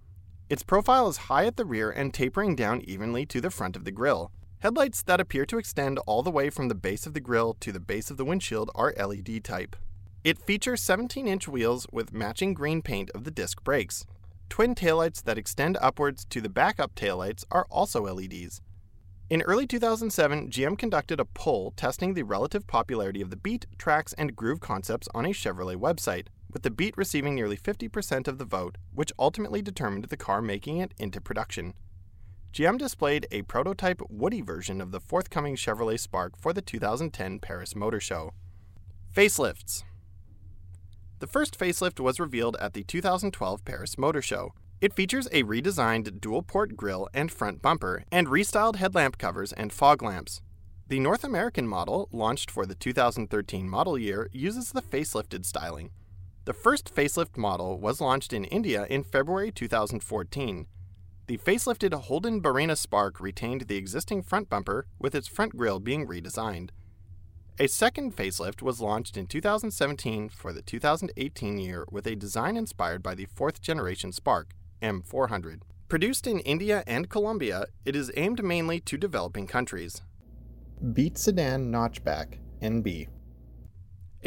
Its 0.47 0.61
profile 0.61 1.07
is 1.07 1.17
high 1.17 1.45
at 1.47 1.57
the 1.57 1.65
rear 1.65 1.89
and 1.89 2.13
tapering 2.13 2.55
down 2.55 2.79
evenly 2.81 3.25
to 3.25 3.41
the 3.41 3.49
front 3.49 3.75
of 3.75 3.83
the 3.83 3.91
grille. 3.91 4.31
Headlights 4.59 5.01
that 5.03 5.19
appear 5.19 5.43
to 5.47 5.57
extend 5.57 5.97
all 6.05 6.21
the 6.21 6.29
way 6.29 6.51
from 6.51 6.67
the 6.67 6.75
base 6.75 7.07
of 7.07 7.15
the 7.15 7.19
grille 7.19 7.55
to 7.61 7.71
the 7.71 7.79
base 7.79 8.11
of 8.11 8.17
the 8.17 8.25
windshield 8.25 8.69
are 8.75 8.93
LED 8.95 9.43
type. 9.43 9.75
It 10.23 10.37
features 10.37 10.83
17 10.83 11.27
inch 11.27 11.47
wheels 11.47 11.87
with 11.91 12.13
matching 12.13 12.53
green 12.53 12.83
paint 12.83 13.09
of 13.15 13.23
the 13.23 13.31
disc 13.31 13.63
brakes. 13.63 14.05
Twin 14.47 14.75
taillights 14.75 15.23
that 15.23 15.39
extend 15.39 15.79
upwards 15.81 16.25
to 16.25 16.41
the 16.41 16.49
backup 16.49 16.93
taillights 16.93 17.43
are 17.49 17.65
also 17.71 18.03
LEDs. 18.03 18.61
In 19.31 19.41
early 19.41 19.65
2007, 19.65 20.51
GM 20.51 20.77
conducted 20.77 21.19
a 21.19 21.25
poll 21.25 21.73
testing 21.75 22.13
the 22.13 22.21
relative 22.21 22.67
popularity 22.67 23.21
of 23.21 23.31
the 23.31 23.35
Beat, 23.35 23.65
Trax, 23.79 24.13
and 24.15 24.35
Groove 24.35 24.59
concepts 24.59 25.07
on 25.15 25.25
a 25.25 25.29
Chevrolet 25.29 25.75
website, 25.75 26.27
with 26.55 26.63
the 26.63 26.71
Beat 26.71 26.95
receiving 26.95 27.35
nearly 27.35 27.57
50% 27.57 28.29
of 28.29 28.37
the 28.37 28.45
vote, 28.45 28.77
which 28.93 29.11
ultimately 29.19 29.61
determined 29.61 30.05
the 30.05 30.15
car 30.15 30.41
making 30.41 30.77
it 30.77 30.93
into 30.97 31.19
production. 31.19 31.73
GM 32.53 32.77
displayed 32.77 33.27
a 33.29 33.41
prototype 33.41 34.01
Woody 34.09 34.39
version 34.39 34.79
of 34.79 34.91
the 34.91 35.01
forthcoming 35.01 35.57
Chevrolet 35.57 35.99
Spark 35.99 36.37
for 36.39 36.53
the 36.53 36.61
2010 36.61 37.39
Paris 37.39 37.75
Motor 37.75 37.99
Show. 37.99 38.31
Facelifts 39.13 39.83
The 41.19 41.27
first 41.27 41.59
facelift 41.59 41.99
was 41.99 42.21
revealed 42.21 42.55
at 42.61 42.73
the 42.73 42.85
2012 42.85 43.65
Paris 43.65 43.97
Motor 43.97 44.21
Show. 44.21 44.53
It 44.79 44.93
features 44.93 45.27
a 45.33 45.43
redesigned 45.43 46.21
dual 46.21 46.41
port 46.41 46.77
grille 46.77 47.09
and 47.13 47.29
front 47.29 47.61
bumper, 47.61 48.05
and 48.13 48.27
restyled 48.27 48.77
headlamp 48.77 49.17
covers 49.17 49.51
and 49.51 49.73
fog 49.73 50.01
lamps. 50.01 50.39
The 50.87 51.01
North 51.01 51.25
American 51.25 51.67
model, 51.67 52.07
launched 52.13 52.49
for 52.49 52.65
the 52.65 52.75
2013 52.75 53.67
model 53.67 53.97
year, 53.97 54.29
uses 54.31 54.71
the 54.71 54.81
facelifted 54.81 55.43
styling. 55.43 55.89
The 56.45 56.53
first 56.53 56.93
facelift 56.93 57.37
model 57.37 57.79
was 57.79 57.99
launched 57.99 58.31
in 58.31 58.45
India 58.45 58.85
in 58.87 59.03
February 59.03 59.51
2014. 59.51 60.67
The 61.25 61.39
facelifted 61.39 61.91
Holden 61.91 62.39
Barina 62.39 62.77
Spark 62.77 63.19
retained 63.19 63.61
the 63.61 63.77
existing 63.77 64.21
front 64.21 64.47
bumper, 64.47 64.85
with 64.99 65.15
its 65.15 65.27
front 65.27 65.57
grille 65.57 65.79
being 65.79 66.07
redesigned. 66.07 66.69
A 67.57 67.67
second 67.67 68.15
facelift 68.15 68.61
was 68.61 68.79
launched 68.79 69.17
in 69.17 69.25
2017 69.25 70.29
for 70.29 70.53
the 70.53 70.61
2018 70.61 71.57
year 71.57 71.83
with 71.89 72.05
a 72.05 72.15
design 72.15 72.57
inspired 72.57 73.01
by 73.01 73.15
the 73.15 73.25
fourth 73.25 73.59
generation 73.59 74.11
Spark, 74.11 74.53
M400. 74.83 75.61
Produced 75.89 76.27
in 76.27 76.41
India 76.41 76.83
and 76.85 77.09
Colombia, 77.09 77.65
it 77.85 77.95
is 77.95 78.11
aimed 78.15 78.43
mainly 78.43 78.79
to 78.81 78.97
developing 78.97 79.47
countries. 79.47 80.03
Beat 80.93 81.17
Sedan 81.17 81.71
Notchback, 81.71 82.37
NB. 82.61 83.07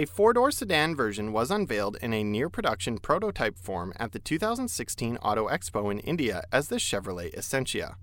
A 0.01 0.05
four 0.07 0.33
door 0.33 0.53
sedan 0.53 0.95
version 0.95 1.33
was 1.33 1.51
unveiled 1.51 1.97
in 2.01 2.13
a 2.15 2.23
near 2.23 2.49
production 2.49 2.99
prototype 2.99 3.59
form 3.59 3.93
at 3.97 4.13
the 4.13 4.21
2016 4.21 5.17
Auto 5.17 5.49
Expo 5.49 5.91
in 5.91 5.99
India 5.99 6.45
as 6.53 6.69
the 6.69 6.77
Chevrolet 6.77 7.35
Essentia. 7.35 7.97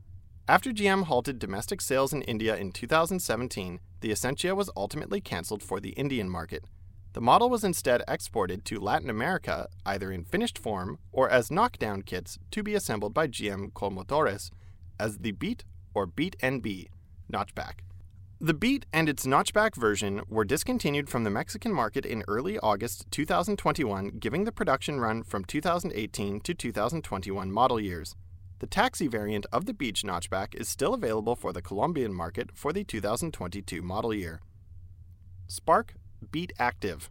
After 0.46 0.72
GM 0.72 1.04
halted 1.06 1.40
domestic 1.40 1.80
sales 1.80 2.12
in 2.12 2.22
India 2.24 2.58
in 2.58 2.74
2017, 2.74 3.80
the 4.02 4.12
Essentia 4.12 4.54
was 4.54 4.70
ultimately 4.76 5.22
canceled 5.22 5.64
for 5.64 5.80
the 5.80 5.92
Indian 5.92 6.30
market. 6.30 6.66
The 7.14 7.22
model 7.22 7.50
was 7.50 7.64
instead 7.64 8.04
exported 8.10 8.66
to 8.66 8.80
Latin 8.82 9.10
America 9.10 9.70
either 9.86 10.12
in 10.12 10.26
finished 10.26 10.58
form 10.58 11.00
or 11.14 11.30
as 11.30 11.50
knockdown 11.50 12.02
kits 12.02 12.38
to 12.52 12.62
be 12.62 12.76
assembled 12.76 13.14
by 13.14 13.30
GM 13.30 13.72
Colmotores 13.72 14.52
as 15.00 15.20
the 15.20 15.32
Beat 15.32 15.64
or 15.94 16.06
Beat 16.06 16.36
NB 16.40 16.90
notchback. 17.32 17.86
The 18.42 18.54
Beat 18.54 18.86
and 18.92 19.08
its 19.08 19.26
notchback 19.26 19.76
version 19.76 20.22
were 20.28 20.44
discontinued 20.44 21.08
from 21.10 21.24
the 21.24 21.30
Mexican 21.30 21.72
market 21.72 22.06
in 22.06 22.26
early 22.28 22.60
August 22.60 23.10
2021, 23.10 24.18
giving 24.20 24.44
the 24.44 24.52
production 24.52 25.00
run 25.00 25.24
from 25.24 25.46
2018 25.46 26.42
to 26.42 26.54
2021 26.54 27.50
model 27.50 27.80
years. 27.80 28.14
The 28.60 28.68
taxi 28.68 29.08
variant 29.08 29.46
of 29.54 29.66
the 29.66 29.74
Beat 29.74 29.96
notchback 30.04 30.54
is 30.54 30.68
still 30.68 30.94
available 30.94 31.38
for 31.38 31.54
the 31.54 31.62
Colombian 31.62 32.14
market 32.14 32.50
for 32.54 32.74
the 32.74 32.84
2022 32.84 33.82
model 33.82 34.14
year. 34.14 34.42
Spark 35.48 35.96
Beat 36.30 36.52
Active. 36.60 37.10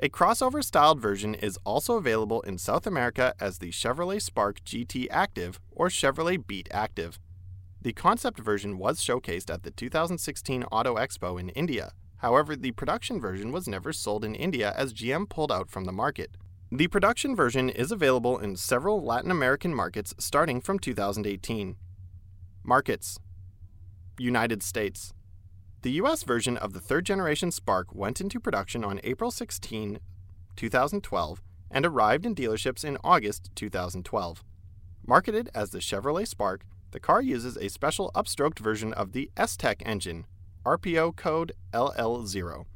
A 0.00 0.10
crossover 0.10 0.62
styled 0.62 1.00
version 1.00 1.34
is 1.34 1.58
also 1.64 1.96
available 1.96 2.42
in 2.42 2.58
South 2.58 2.86
America 2.86 3.34
as 3.40 3.58
the 3.58 3.70
Chevrolet 3.70 4.20
Spark 4.20 4.62
GT 4.64 5.06
Active 5.10 5.58
or 5.70 5.88
Chevrolet 5.88 6.46
Beat 6.46 6.68
Active. 6.70 7.18
The 7.82 7.92
concept 7.92 8.38
version 8.38 8.78
was 8.78 9.00
showcased 9.00 9.52
at 9.52 9.62
the 9.62 9.70
2016 9.70 10.64
Auto 10.64 10.96
Expo 10.96 11.40
in 11.40 11.48
India. 11.50 11.92
However, 12.18 12.54
the 12.54 12.72
production 12.72 13.20
version 13.20 13.52
was 13.52 13.66
never 13.66 13.92
sold 13.92 14.24
in 14.24 14.34
India 14.34 14.74
as 14.76 14.92
GM 14.92 15.28
pulled 15.28 15.50
out 15.50 15.70
from 15.70 15.84
the 15.84 15.92
market. 15.92 16.36
The 16.70 16.88
production 16.88 17.34
version 17.34 17.70
is 17.70 17.90
available 17.90 18.38
in 18.38 18.56
several 18.56 19.02
Latin 19.02 19.30
American 19.30 19.74
markets 19.74 20.14
starting 20.18 20.60
from 20.60 20.78
2018. 20.78 21.76
Markets 22.62 23.18
United 24.18 24.62
States 24.62 25.14
the 25.82 25.92
US 25.92 26.24
version 26.24 26.58
of 26.58 26.74
the 26.74 26.80
third 26.80 27.06
generation 27.06 27.50
Spark 27.50 27.94
went 27.94 28.20
into 28.20 28.38
production 28.38 28.84
on 28.84 29.00
April 29.02 29.30
16, 29.30 29.98
2012, 30.54 31.42
and 31.70 31.86
arrived 31.86 32.26
in 32.26 32.34
dealerships 32.34 32.84
in 32.84 32.98
August 33.02 33.50
2012. 33.54 34.44
Marketed 35.06 35.48
as 35.54 35.70
the 35.70 35.78
Chevrolet 35.78 36.28
Spark, 36.28 36.66
the 36.90 37.00
car 37.00 37.22
uses 37.22 37.56
a 37.56 37.68
special 37.68 38.10
upstroked 38.14 38.58
version 38.58 38.92
of 38.92 39.12
the 39.12 39.30
S-Tech 39.36 39.82
engine, 39.86 40.26
RPO 40.64 41.16
code 41.16 41.52
LL0. 41.72 42.66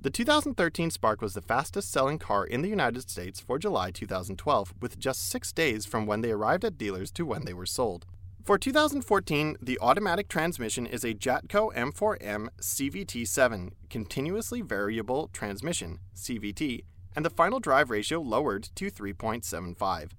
The 0.00 0.10
2013 0.10 0.90
Spark 0.90 1.20
was 1.20 1.34
the 1.34 1.42
fastest 1.42 1.90
selling 1.90 2.18
car 2.18 2.44
in 2.44 2.62
the 2.62 2.68
United 2.68 3.10
States 3.10 3.40
for 3.40 3.58
July 3.58 3.90
2012, 3.90 4.74
with 4.80 4.98
just 4.98 5.28
six 5.28 5.52
days 5.52 5.86
from 5.86 6.06
when 6.06 6.20
they 6.20 6.30
arrived 6.30 6.64
at 6.64 6.78
dealers 6.78 7.10
to 7.12 7.26
when 7.26 7.44
they 7.44 7.52
were 7.52 7.66
sold. 7.66 8.06
For 8.44 8.56
2014, 8.56 9.56
the 9.60 9.78
automatic 9.80 10.28
transmission 10.28 10.86
is 10.86 11.04
a 11.04 11.14
Jatco 11.14 11.74
M4M 11.74 12.48
CVT7 12.60 13.72
continuously 13.90 14.62
variable 14.62 15.28
transmission 15.32 15.98
CVT, 16.14 16.84
and 17.16 17.24
the 17.24 17.30
final 17.30 17.58
drive 17.58 17.90
ratio 17.90 18.20
lowered 18.20 18.70
to 18.76 18.90
3.75. 18.90 20.12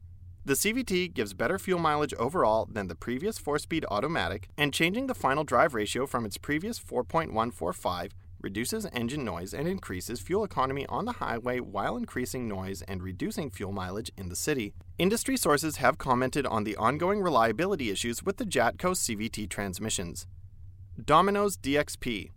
The 0.49 0.55
CVT 0.55 1.13
gives 1.13 1.35
better 1.35 1.59
fuel 1.59 1.79
mileage 1.79 2.15
overall 2.15 2.67
than 2.71 2.87
the 2.87 2.95
previous 2.95 3.37
4-speed 3.37 3.85
automatic, 3.91 4.49
and 4.57 4.73
changing 4.73 5.05
the 5.05 5.13
final 5.13 5.43
drive 5.43 5.75
ratio 5.75 6.07
from 6.07 6.25
its 6.25 6.39
previous 6.39 6.79
4.145 6.79 8.09
reduces 8.41 8.87
engine 8.91 9.23
noise 9.23 9.53
and 9.53 9.67
increases 9.67 10.19
fuel 10.19 10.43
economy 10.43 10.87
on 10.87 11.05
the 11.05 11.11
highway 11.11 11.59
while 11.59 11.95
increasing 11.97 12.47
noise 12.47 12.81
and 12.87 13.03
reducing 13.03 13.51
fuel 13.51 13.71
mileage 13.71 14.11
in 14.17 14.29
the 14.29 14.35
city. 14.35 14.73
Industry 14.97 15.37
sources 15.37 15.75
have 15.75 15.99
commented 15.99 16.47
on 16.47 16.63
the 16.63 16.75
ongoing 16.77 17.21
reliability 17.21 17.91
issues 17.91 18.23
with 18.23 18.37
the 18.37 18.45
Jatco 18.45 18.95
CVT 18.95 19.47
transmissions. 19.49 20.25
Domino's 21.05 21.57
DXP 21.57 22.31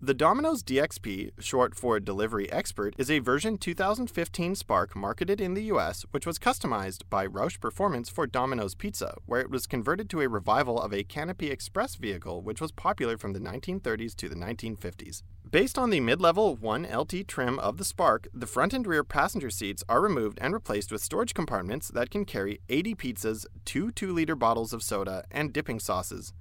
the 0.00 0.12
Domino's 0.12 0.62
DXP, 0.62 1.30
short 1.38 1.74
for 1.74 1.98
Delivery 1.98 2.52
Expert, 2.52 2.94
is 2.98 3.10
a 3.10 3.18
version 3.18 3.56
2015 3.56 4.54
Spark 4.54 4.94
marketed 4.94 5.40
in 5.40 5.54
the 5.54 5.64
US, 5.64 6.04
which 6.10 6.26
was 6.26 6.38
customized 6.38 7.02
by 7.08 7.26
Roush 7.26 7.58
Performance 7.58 8.10
for 8.10 8.26
Domino's 8.26 8.74
Pizza, 8.74 9.16
where 9.24 9.40
it 9.40 9.50
was 9.50 9.66
converted 9.66 10.10
to 10.10 10.20
a 10.20 10.28
revival 10.28 10.78
of 10.78 10.92
a 10.92 11.02
Canopy 11.02 11.50
Express 11.50 11.94
vehicle 11.94 12.42
which 12.42 12.60
was 12.60 12.72
popular 12.72 13.16
from 13.16 13.32
the 13.32 13.40
1930s 13.40 14.14
to 14.16 14.28
the 14.28 14.34
1950s. 14.34 15.22
Based 15.50 15.78
on 15.78 15.88
the 15.88 16.00
mid 16.00 16.20
level 16.20 16.58
1LT 16.58 17.26
trim 17.26 17.58
of 17.58 17.78
the 17.78 17.84
Spark, 17.84 18.28
the 18.34 18.46
front 18.46 18.74
and 18.74 18.86
rear 18.86 19.02
passenger 19.02 19.48
seats 19.48 19.82
are 19.88 20.02
removed 20.02 20.38
and 20.42 20.52
replaced 20.52 20.92
with 20.92 21.02
storage 21.02 21.32
compartments 21.32 21.88
that 21.88 22.10
can 22.10 22.26
carry 22.26 22.60
80 22.68 22.94
pizzas, 22.96 23.46
two 23.64 23.90
2 23.92 24.12
liter 24.12 24.36
bottles 24.36 24.74
of 24.74 24.82
soda, 24.82 25.24
and 25.30 25.54
dipping 25.54 25.80
sauces. 25.80 26.34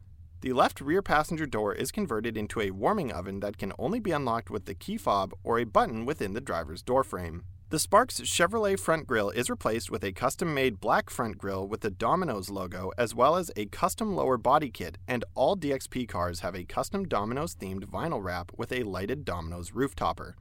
The 0.46 0.54
left 0.54 0.80
rear 0.80 1.02
passenger 1.02 1.48
door 1.48 1.74
is 1.74 1.92
converted 1.92 2.38
into 2.38 2.62
a 2.62 2.70
warming 2.70 3.12
oven 3.12 3.40
that 3.40 3.58
can 3.58 3.74
only 3.80 4.00
be 4.00 4.12
unlocked 4.12 4.52
with 4.52 4.66
the 4.66 4.76
key 4.76 4.96
fob 4.96 5.34
or 5.44 5.58
a 5.58 5.64
button 5.64 6.06
within 6.06 6.34
the 6.34 6.40
driver's 6.40 6.84
doorframe. 6.84 7.46
The 7.72 7.80
Sparks 7.80 8.22
Chevrolet 8.22 8.80
front 8.80 9.08
grille 9.08 9.32
is 9.32 9.50
replaced 9.50 9.90
with 9.90 10.04
a 10.04 10.12
custom 10.12 10.54
made 10.54 10.80
black 10.80 11.10
front 11.10 11.40
grille 11.40 11.68
with 11.68 11.82
the 11.82 11.90
Domino's 11.90 12.52
logo, 12.52 12.92
as 12.96 13.16
well 13.16 13.36
as 13.36 13.50
a 13.56 13.66
custom 13.66 14.16
lower 14.16 14.38
body 14.38 14.70
kit, 14.70 15.00
and 15.08 15.26
all 15.34 15.58
DXP 15.58 16.08
cars 16.08 16.42
have 16.42 16.56
a 16.56 16.64
custom 16.64 17.08
Domino's 17.08 17.56
themed 17.56 17.86
vinyl 17.86 18.24
wrap 18.24 18.52
with 18.56 18.72
a 18.72 18.84
lighted 18.84 19.26
Domino's 19.26 19.74
roof 19.74 19.96
topper. 19.96 20.36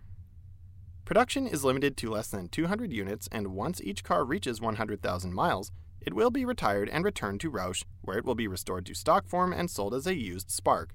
Production 1.07 1.47
is 1.47 1.65
limited 1.65 1.97
to 1.97 2.11
less 2.11 2.29
than 2.29 2.49
200 2.49 2.93
units, 2.93 3.27
and 3.33 3.55
once 3.55 3.81
each 3.81 4.05
car 4.05 4.27
reaches 4.27 4.61
100,000 4.61 5.33
miles, 5.33 5.73
it 6.05 6.15
will 6.15 6.31
be 6.31 6.45
retired 6.45 6.89
and 6.89 7.05
returned 7.05 7.41
to 7.41 7.51
Roush, 7.51 7.83
where 8.03 8.19
it 8.19 8.25
will 8.25 8.35
be 8.35 8.47
restored 8.47 8.87
to 8.87 8.95
stock 8.95 9.27
form 9.27 9.53
and 9.53 9.71
sold 9.71 9.95
as 9.95 10.07
a 10.07 10.15
used 10.15 10.51
Spark. 10.51 10.95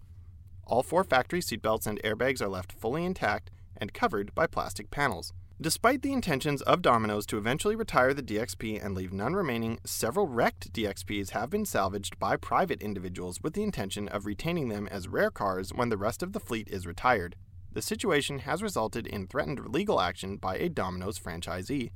All 0.65 0.83
four 0.83 1.03
factory 1.03 1.41
seatbelts 1.41 1.87
and 1.87 2.01
airbags 2.03 2.41
are 2.41 2.47
left 2.47 2.71
fully 2.71 3.03
intact 3.03 3.49
and 3.75 3.93
covered 3.93 4.35
by 4.35 4.45
plastic 4.45 4.91
panels. 4.91 5.33
Despite 5.61 6.03
the 6.03 6.13
intentions 6.13 6.61
of 6.61 6.81
Domino's 6.81 7.25
to 7.25 7.37
eventually 7.37 7.75
retire 7.75 8.13
the 8.13 8.23
DXP 8.23 8.83
and 8.83 8.95
leave 8.95 9.11
none 9.11 9.33
remaining, 9.33 9.79
several 9.83 10.25
wrecked 10.25 10.71
DXPs 10.71 11.31
have 11.31 11.49
been 11.49 11.65
salvaged 11.65 12.17
by 12.17 12.37
private 12.37 12.81
individuals 12.81 13.41
with 13.41 13.55
the 13.55 13.63
intention 13.63 14.07
of 14.07 14.25
retaining 14.25 14.69
them 14.69 14.87
as 14.89 15.09
rare 15.09 15.31
cars 15.31 15.73
when 15.73 15.89
the 15.89 15.97
rest 15.97 16.23
of 16.23 16.31
the 16.31 16.39
fleet 16.39 16.69
is 16.69 16.87
retired. 16.87 17.35
The 17.73 17.81
situation 17.81 18.39
has 18.39 18.63
resulted 18.63 19.05
in 19.05 19.27
threatened 19.27 19.67
legal 19.67 19.99
action 19.99 20.37
by 20.37 20.55
a 20.57 20.69
Domino's 20.69 21.19
franchisee. 21.19 21.91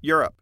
Europe. 0.00 0.34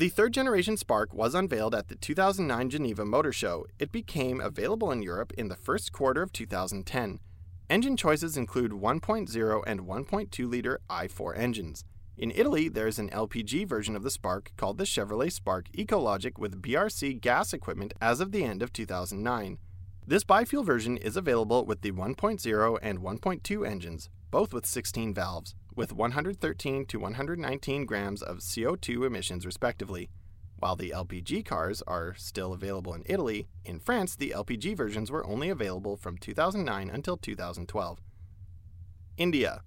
The 0.00 0.08
third 0.08 0.32
generation 0.32 0.78
Spark 0.78 1.12
was 1.12 1.34
unveiled 1.34 1.74
at 1.74 1.88
the 1.88 1.94
2009 1.94 2.70
Geneva 2.70 3.04
Motor 3.04 3.34
Show. 3.34 3.66
It 3.78 3.92
became 3.92 4.40
available 4.40 4.90
in 4.90 5.02
Europe 5.02 5.30
in 5.36 5.48
the 5.48 5.56
first 5.56 5.92
quarter 5.92 6.22
of 6.22 6.32
2010. 6.32 7.20
Engine 7.68 7.98
choices 7.98 8.38
include 8.38 8.72
1.0 8.72 9.62
and 9.66 9.80
1.2 9.80 10.50
liter 10.50 10.80
i4 10.88 11.36
engines. 11.36 11.84
In 12.16 12.30
Italy, 12.30 12.70
there 12.70 12.86
is 12.86 12.98
an 12.98 13.10
LPG 13.10 13.68
version 13.68 13.94
of 13.94 14.02
the 14.02 14.10
Spark 14.10 14.52
called 14.56 14.78
the 14.78 14.84
Chevrolet 14.84 15.30
Spark 15.30 15.70
Ecologic 15.72 16.38
with 16.38 16.62
BRC 16.62 17.20
gas 17.20 17.52
equipment 17.52 17.92
as 18.00 18.20
of 18.20 18.32
the 18.32 18.42
end 18.42 18.62
of 18.62 18.72
2009. 18.72 19.58
This 20.06 20.24
bi-fuel 20.24 20.64
version 20.64 20.96
is 20.96 21.18
available 21.18 21.66
with 21.66 21.82
the 21.82 21.92
1.0 21.92 22.78
and 22.80 23.00
1.2 23.00 23.68
engines, 23.68 24.08
both 24.30 24.54
with 24.54 24.64
16 24.64 25.12
valves, 25.12 25.54
with 25.74 25.92
113 25.92 26.86
to 26.86 26.98
119 26.98 27.86
grams 27.86 28.22
of 28.22 28.38
CO2 28.38 29.06
emissions 29.06 29.46
respectively. 29.46 30.10
While 30.58 30.76
the 30.76 30.90
LPG 30.90 31.46
cars 31.46 31.82
are 31.86 32.14
still 32.16 32.52
available 32.52 32.92
in 32.92 33.02
Italy, 33.06 33.48
in 33.64 33.80
France 33.80 34.14
the 34.14 34.34
LPG 34.36 34.76
versions 34.76 35.10
were 35.10 35.26
only 35.26 35.48
available 35.48 35.96
from 35.96 36.18
2009 36.18 36.90
until 36.90 37.16
2012. 37.16 37.98
India. 39.16 39.62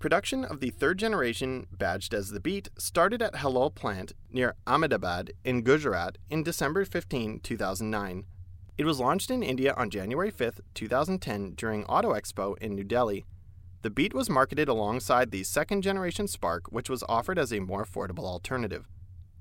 Production 0.00 0.44
of 0.44 0.60
the 0.60 0.70
third 0.70 0.98
generation, 0.98 1.66
badged 1.70 2.14
as 2.14 2.30
the 2.30 2.40
Beat, 2.40 2.70
started 2.78 3.20
at 3.20 3.34
Halol 3.34 3.74
plant 3.74 4.14
near 4.32 4.54
Ahmedabad 4.66 5.32
in 5.44 5.62
Gujarat 5.62 6.18
in 6.30 6.42
December 6.42 6.84
15, 6.84 7.40
2009. 7.40 8.24
It 8.78 8.84
was 8.86 8.98
launched 8.98 9.30
in 9.30 9.42
India 9.42 9.74
on 9.76 9.90
January 9.90 10.30
5, 10.30 10.60
2010, 10.72 11.52
during 11.54 11.84
Auto 11.84 12.14
Expo 12.14 12.56
in 12.62 12.74
New 12.74 12.82
Delhi. 12.82 13.26
The 13.82 13.90
Beat 13.90 14.12
was 14.12 14.28
marketed 14.28 14.68
alongside 14.68 15.30
the 15.30 15.42
second 15.42 15.80
generation 15.80 16.28
Spark, 16.28 16.70
which 16.70 16.90
was 16.90 17.02
offered 17.08 17.38
as 17.38 17.50
a 17.50 17.60
more 17.60 17.82
affordable 17.82 18.24
alternative. 18.24 18.86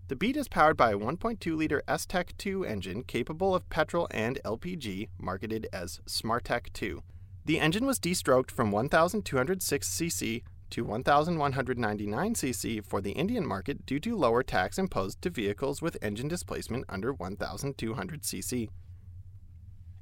The 0.08 0.16
Beat 0.16 0.38
is 0.38 0.48
powered 0.48 0.78
by 0.78 0.92
a 0.92 0.98
1.2 0.98 1.58
liter 1.58 1.84
STEC 1.90 2.38
2 2.38 2.64
engine 2.64 3.04
capable 3.04 3.54
of 3.54 3.70
petrol 3.70 4.08
and 4.12 4.40
LPG, 4.46 5.10
marketed 5.18 5.68
as 5.74 6.00
SmartTech 6.08 6.72
2. 6.72 7.04
The 7.46 7.60
engine 7.60 7.86
was 7.86 8.00
de-stroked 8.00 8.50
from 8.50 8.72
1,206 8.72 9.90
cc 9.90 10.44
to 10.70 10.86
1,199 10.86 12.34
cc 12.34 12.86
for 12.86 13.02
the 13.02 13.12
Indian 13.12 13.46
market 13.46 13.86
due 13.86 14.00
to 14.00 14.16
lower 14.16 14.42
tax 14.42 14.78
imposed 14.78 15.22
to 15.22 15.30
vehicles 15.30 15.82
with 15.82 15.98
engine 16.02 16.30
displacement 16.30 16.86
under 16.88 17.12
1,200 17.12 18.22
cc. 18.22 18.70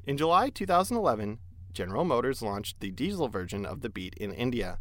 In 0.05 0.15
July 0.15 0.49
2011, 0.49 1.39
General 1.77 2.05
Motors 2.05 2.41
launched 2.41 2.79
the 2.79 2.89
diesel 2.89 3.27
version 3.27 3.63
of 3.63 3.81
the 3.81 3.89
Beat 3.89 4.15
in 4.15 4.33
India. 4.33 4.79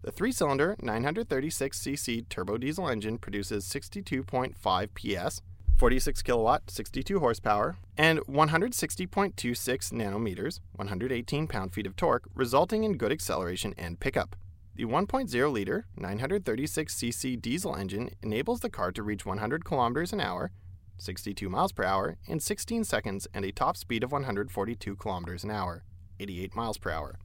The 0.00 0.10
three 0.10 0.32
cylinder 0.32 0.74
936cc 0.80 2.30
turbo 2.30 2.56
diesel 2.56 2.88
engine 2.88 3.18
produces 3.18 3.68
62.5 3.68 4.88
PS, 4.94 5.42
46 5.76 6.22
kilowatt, 6.22 6.70
62 6.70 7.18
horsepower, 7.18 7.76
and 7.98 8.20
160.26 8.20 9.92
nanometers, 9.92 10.60
118 10.76 11.46
pound 11.46 11.74
feet 11.74 11.86
of 11.86 11.94
torque, 11.94 12.24
resulting 12.34 12.84
in 12.84 12.96
good 12.96 13.12
acceleration 13.12 13.74
and 13.76 14.00
pickup. 14.00 14.34
The 14.76 14.86
1.0 14.86 15.52
liter 15.52 15.84
936cc 15.98 17.42
diesel 17.42 17.76
engine 17.76 18.12
enables 18.22 18.60
the 18.60 18.70
car 18.70 18.92
to 18.92 19.02
reach 19.02 19.26
100 19.26 19.66
kilometers 19.66 20.14
an 20.14 20.22
hour 20.22 20.52
62 20.96 21.48
miles 21.48 21.72
per 21.72 21.84
hour, 21.84 22.18
in 22.26 22.40
16 22.40 22.84
seconds 22.84 23.26
and 23.32 23.44
a 23.44 23.52
top 23.52 23.76
speed 23.76 24.02
of 24.02 24.12
142 24.12 24.96
kilometers 24.96 25.44
an 25.44 25.50
hour, 25.50 25.82
88 26.20 26.54
miles 26.54 26.78
per 26.78 26.90
hour. 26.90 27.18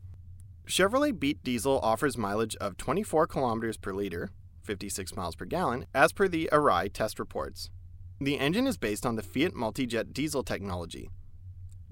Chevrolet 0.67 1.19
Beat 1.19 1.43
Diesel 1.43 1.79
offers 1.81 2.17
mileage 2.17 2.55
of 2.55 2.77
24 2.77 3.27
kilometers 3.27 3.77
per 3.77 3.93
liter, 3.93 4.29
56 4.63 5.15
miles 5.15 5.35
per 5.35 5.45
gallon, 5.45 5.85
as 5.93 6.11
per 6.11 6.27
the 6.27 6.49
ARAI 6.51 6.91
test 6.91 7.19
reports. 7.19 7.69
The 8.19 8.39
engine 8.39 8.65
is 8.65 8.77
based 8.77 9.05
on 9.05 9.15
the 9.15 9.21
Fiat 9.21 9.53
Multijet 9.53 10.13
diesel 10.13 10.43
technology. 10.43 11.09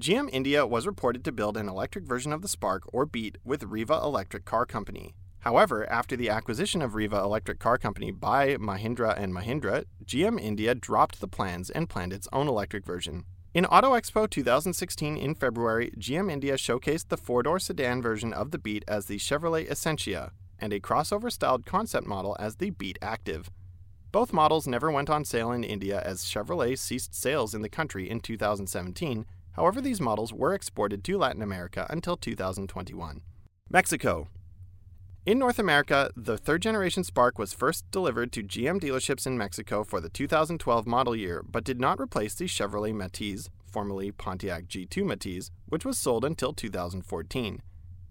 GM 0.02 0.30
India 0.32 0.66
was 0.66 0.88
reported 0.88 1.24
to 1.26 1.32
build 1.32 1.58
an 1.58 1.70
electric 1.70 2.06
version 2.06 2.34
of 2.34 2.42
the 2.42 2.48
Spark 2.48 2.84
or 2.92 3.06
Beat 3.06 3.38
with 3.44 3.64
Reva 3.64 4.00
Electric 4.02 4.46
Car 4.46 4.66
Company, 4.66 5.14
However, 5.44 5.86
after 5.92 6.16
the 6.16 6.30
acquisition 6.30 6.82
of 6.82 6.96
Reva 6.96 7.18
Electric 7.18 7.60
Car 7.60 7.78
Company 7.78 8.12
by 8.12 8.56
Mahindra 8.56 9.14
and 9.18 9.36
Mahindra, 9.36 9.84
GM 10.06 10.40
India 10.40 10.74
dropped 10.74 11.20
the 11.20 11.28
plans 11.28 11.70
and 11.70 11.90
planned 11.90 12.14
its 12.14 12.30
own 12.32 12.48
electric 12.48 12.86
version. 12.86 13.26
In 13.54 13.68
Auto 13.68 13.92
Expo 13.92 14.28
2016 14.28 15.16
in 15.16 15.36
February, 15.36 15.92
GM 16.00 16.32
India 16.32 16.56
showcased 16.56 17.10
the 17.10 17.18
four-door 17.18 17.60
sedan 17.60 18.02
version 18.02 18.34
of 18.34 18.50
the 18.50 18.58
Beat 18.58 18.84
as 18.88 19.06
the 19.06 19.20
Chevrolet 19.20 19.70
Essentia 19.70 20.32
and 20.58 20.74
a 20.74 20.80
crossover-styled 20.80 21.64
concept 21.64 22.08
model 22.08 22.36
as 22.40 22.56
the 22.56 22.72
Beat 22.72 22.98
Active. 23.00 23.52
Both 24.12 24.34
models 24.34 24.66
never 24.66 24.90
went 24.90 25.08
on 25.08 25.24
sale 25.24 25.52
in 25.52 25.64
India 25.64 26.02
as 26.04 26.26
Chevrolet 26.26 26.76
ceased 26.76 27.14
sales 27.14 27.54
in 27.54 27.62
the 27.62 27.70
country 27.70 28.10
in 28.10 28.22
2017. 28.22 29.24
However, 29.52 29.82
these 29.82 30.02
models 30.02 30.34
were 30.34 30.56
exported 30.56 31.04
to 31.04 31.20
Latin 31.20 31.44
America 31.44 31.86
until 31.92 32.18
2021. 32.18 33.22
Mexico. 33.70 34.30
In 35.26 35.40
North 35.40 35.58
America, 35.58 36.12
the 36.18 36.38
third 36.38 36.62
generation 36.62 37.06
Spark 37.06 37.40
was 37.40 37.54
first 37.54 37.90
delivered 37.92 38.34
to 38.34 38.44
GM 38.44 38.82
dealerships 38.82 39.26
in 39.26 39.38
Mexico 39.38 39.86
for 39.86 40.02
the 40.02 40.10
2012 40.10 40.86
model 40.86 41.16
year, 41.16 41.42
but 41.50 41.64
did 41.64 41.80
not 41.80 41.98
replace 42.02 42.36
the 42.36 42.44
Chevrolet 42.44 42.94
Matiz, 42.94 43.48
formerly 43.66 44.12
Pontiac 44.12 44.66
G2 44.66 44.90
Matiz, 44.98 45.50
which 45.66 45.86
was 45.86 45.98
sold 45.98 46.26
until 46.26 46.52
2014. 46.52 47.62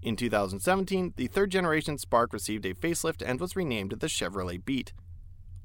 In 0.01 0.16
2017, 0.16 1.12
the 1.16 1.27
third 1.27 1.51
generation 1.51 1.98
Spark 1.98 2.33
received 2.33 2.64
a 2.64 2.72
facelift 2.72 3.22
and 3.22 3.38
was 3.38 3.57
renamed 3.57 3.90
the 4.01 4.07
Chevrolet 4.07 4.64
Beat. 4.64 4.94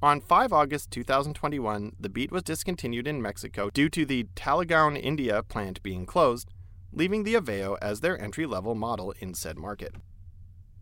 On 0.01 0.19
5 0.19 0.51
August 0.51 0.91
2021, 0.91 1.93
the 1.97 2.09
Beat 2.09 2.29
was 2.29 2.43
discontinued 2.43 3.07
in 3.07 3.21
Mexico 3.21 3.69
due 3.69 3.87
to 3.87 4.05
the 4.05 4.25
Talegaon, 4.35 5.01
India 5.01 5.41
plant 5.43 5.81
being 5.81 6.05
closed, 6.05 6.49
leaving 6.91 7.23
the 7.23 7.35
Aveo 7.35 7.77
as 7.81 8.01
their 8.01 8.21
entry 8.21 8.45
level 8.45 8.75
model 8.75 9.13
in 9.21 9.33
said 9.33 9.57
market. 9.57 9.95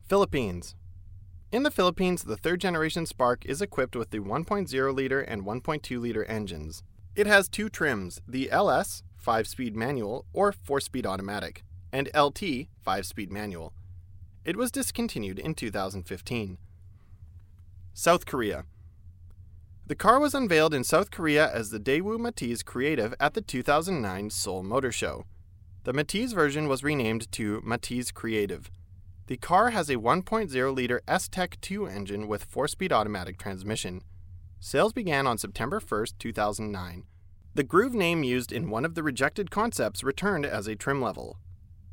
Philippines. 0.07 0.75
In 1.51 1.63
the 1.63 1.71
Philippines, 1.71 2.23
the 2.23 2.37
third 2.37 2.61
generation 2.61 3.07
Spark 3.07 3.43
is 3.43 3.59
equipped 3.59 3.95
with 3.95 4.11
the 4.11 4.19
1.0 4.19 4.93
liter 4.93 5.19
and 5.19 5.43
1.2 5.43 5.99
liter 5.99 6.23
engines. 6.25 6.83
It 7.15 7.25
has 7.25 7.49
two 7.49 7.69
trims 7.69 8.21
the 8.27 8.51
LS, 8.51 9.01
5 9.17 9.47
speed 9.47 9.75
manual, 9.75 10.27
or 10.31 10.51
4 10.51 10.79
speed 10.79 11.07
automatic, 11.07 11.63
and 11.91 12.11
LT, 12.15 12.67
5 12.83 13.05
speed 13.05 13.31
manual. 13.31 13.73
It 14.43 14.57
was 14.57 14.69
discontinued 14.69 15.39
in 15.39 15.55
2015. 15.55 16.59
South 17.95 18.27
Korea. 18.27 18.65
The 19.87 19.95
car 19.95 20.19
was 20.19 20.35
unveiled 20.35 20.75
in 20.75 20.83
South 20.83 21.09
Korea 21.09 21.51
as 21.51 21.71
the 21.71 21.79
Daewoo 21.79 22.19
Matiz 22.19 22.63
Creative 22.63 23.15
at 23.19 23.33
the 23.33 23.41
2009 23.41 24.29
Seoul 24.29 24.61
Motor 24.61 24.91
Show. 24.91 25.25
The 25.83 25.93
Matiz 25.93 26.35
version 26.35 26.67
was 26.67 26.83
renamed 26.83 27.31
to 27.31 27.61
Matiz 27.61 28.13
Creative. 28.13 28.69
The 29.27 29.37
car 29.37 29.71
has 29.71 29.89
a 29.89 29.95
1.0 29.95 30.75
liter 30.75 31.01
STEC 31.07 31.59
2 31.59 31.87
engine 31.87 32.27
with 32.27 32.45
4 32.45 32.67
speed 32.67 32.93
automatic 32.93 33.39
transmission. 33.39 34.01
Sales 34.59 34.93
began 34.93 35.25
on 35.25 35.39
September 35.39 35.79
1, 35.79 36.05
2009. 36.19 37.03
The 37.55 37.63
Groove 37.63 37.95
name 37.95 38.23
used 38.23 38.51
in 38.51 38.69
one 38.69 38.85
of 38.85 38.93
the 38.93 39.01
rejected 39.01 39.49
concepts 39.49 40.03
returned 40.03 40.45
as 40.45 40.67
a 40.67 40.75
trim 40.75 41.01
level. 41.01 41.39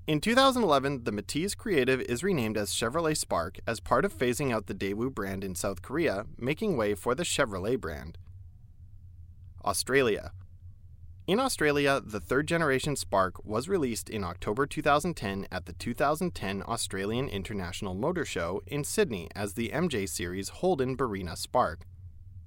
In 0.06 0.20
2011, 0.20 1.04
the 1.04 1.12
Matiz 1.12 1.56
Creative 1.56 2.02
is 2.02 2.22
renamed 2.22 2.58
as 2.58 2.74
Chevrolet 2.74 3.16
Spark 3.16 3.60
as 3.66 3.80
part 3.80 4.04
of 4.04 4.12
phasing 4.12 4.52
out 4.52 4.66
the 4.66 4.74
Daewoo 4.74 5.14
brand 5.14 5.42
in 5.42 5.54
South 5.54 5.80
Korea, 5.80 6.26
making 6.36 6.76
way 6.76 6.94
for 6.94 7.14
the 7.14 7.22
Chevrolet 7.22 7.80
brand. 7.80 8.18
Australia. 9.64 10.32
In 11.32 11.40
Australia, 11.40 11.98
the 12.04 12.20
third 12.20 12.46
generation 12.46 12.94
Spark 12.94 13.42
was 13.42 13.66
released 13.66 14.10
in 14.10 14.22
October 14.22 14.66
2010 14.66 15.46
at 15.50 15.64
the 15.64 15.72
2010 15.72 16.62
Australian 16.68 17.26
International 17.30 17.94
Motor 17.94 18.26
Show 18.26 18.60
in 18.66 18.84
Sydney 18.84 19.30
as 19.34 19.54
the 19.54 19.70
MJ 19.70 20.06
Series 20.06 20.50
Holden 20.50 20.94
Barina 20.94 21.38
Spark. 21.38 21.86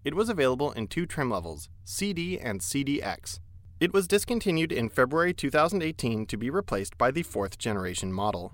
It 0.03 0.13
was 0.13 0.29
available 0.29 0.71
in 0.71 0.85
two 0.85 1.07
trim 1.07 1.31
levels, 1.31 1.67
CD 1.83 2.37
and 2.37 2.61
CDX. 2.61 3.39
It 3.79 3.91
was 3.91 4.07
discontinued 4.07 4.71
in 4.71 4.89
February 4.89 5.33
2018 5.33 6.27
to 6.27 6.37
be 6.37 6.51
replaced 6.51 6.95
by 6.95 7.09
the 7.09 7.23
fourth 7.23 7.57
generation 7.57 8.13
model. 8.13 8.53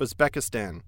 Uzbekistan. 0.00 0.80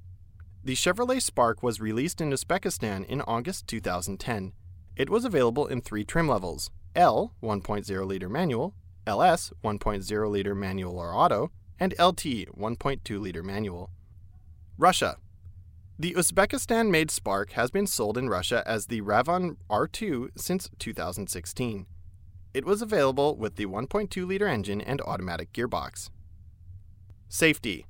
The 0.64 0.74
Chevrolet 0.74 1.22
Spark 1.22 1.62
was 1.62 1.80
released 1.80 2.20
in 2.20 2.32
Uzbekistan 2.32 3.06
in 3.06 3.20
August 3.20 3.68
2010. 3.68 4.52
It 4.96 5.08
was 5.08 5.24
available 5.24 5.68
in 5.68 5.80
three 5.80 6.04
trim 6.04 6.26
levels 6.26 6.72
L 6.94 7.32
1.0 7.42 8.06
liter 8.06 8.28
manual, 8.28 8.74
LS 9.06 9.52
1.0 9.64 10.30
liter 10.30 10.54
manual 10.54 10.98
or 10.98 11.14
auto, 11.14 11.50
and 11.78 11.92
LT 11.98 12.48
1.2 12.56 13.20
liter 13.20 13.42
manual. 13.42 13.90
Russia. 14.76 15.16
The 15.98 16.14
Uzbekistan 16.14 16.90
made 16.90 17.10
Spark 17.10 17.52
has 17.52 17.70
been 17.70 17.86
sold 17.86 18.16
in 18.16 18.28
Russia 18.28 18.62
as 18.66 18.86
the 18.86 19.02
Ravon 19.02 19.56
R2 19.68 20.30
since 20.36 20.70
2016. 20.78 21.86
It 22.54 22.64
was 22.64 22.82
available 22.82 23.36
with 23.36 23.56
the 23.56 23.66
1.2 23.66 24.26
liter 24.26 24.48
engine 24.48 24.80
and 24.80 25.00
automatic 25.02 25.52
gearbox. 25.52 26.10
Safety 27.28 27.86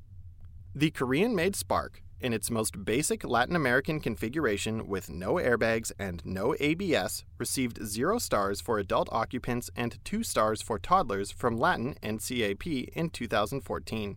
The 0.74 0.90
Korean 0.90 1.34
made 1.34 1.56
Spark, 1.56 2.02
in 2.20 2.33
its 2.33 2.50
most 2.50 2.85
basic 2.85 3.24
Latin 3.24 3.56
American 3.56 4.00
configuration 4.00 4.87
with 4.87 5.11
no 5.11 5.35
airbags 5.35 5.92
and 5.98 6.24
no 6.24 6.54
ABS, 6.61 7.24
received 7.38 7.85
0 7.85 8.18
stars 8.18 8.61
for 8.61 8.78
adult 8.78 9.09
occupants 9.11 9.70
and 9.74 9.98
2 10.04 10.22
stars 10.22 10.62
for 10.62 10.78
toddlers 10.78 11.30
from 11.30 11.56
Latin 11.56 11.94
NCAP 12.02 12.88
in 12.90 13.11
2014. 13.11 14.16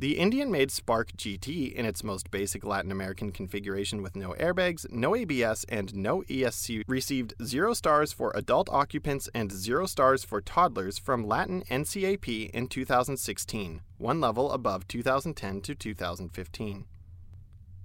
The 0.00 0.18
Indian 0.18 0.50
made 0.50 0.70
Spark 0.70 1.12
GT, 1.12 1.74
in 1.74 1.84
its 1.84 2.02
most 2.02 2.30
basic 2.30 2.64
Latin 2.64 2.90
American 2.90 3.32
configuration 3.32 4.00
with 4.00 4.16
no 4.16 4.30
airbags, 4.40 4.90
no 4.90 5.14
ABS, 5.14 5.66
and 5.68 5.94
no 5.94 6.22
ESC, 6.22 6.84
received 6.88 7.34
0 7.44 7.74
stars 7.74 8.10
for 8.10 8.32
adult 8.34 8.70
occupants 8.70 9.28
and 9.34 9.52
0 9.52 9.84
stars 9.84 10.24
for 10.24 10.40
toddlers 10.40 10.96
from 10.96 11.28
Latin 11.28 11.62
NCAP 11.70 12.48
in 12.48 12.66
2016, 12.66 13.82
one 13.98 14.22
level 14.22 14.52
above 14.52 14.88
2010 14.88 15.60
to 15.60 15.74
2015. 15.74 16.86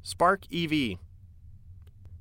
Spark 0.07 0.45
EV 0.53 0.99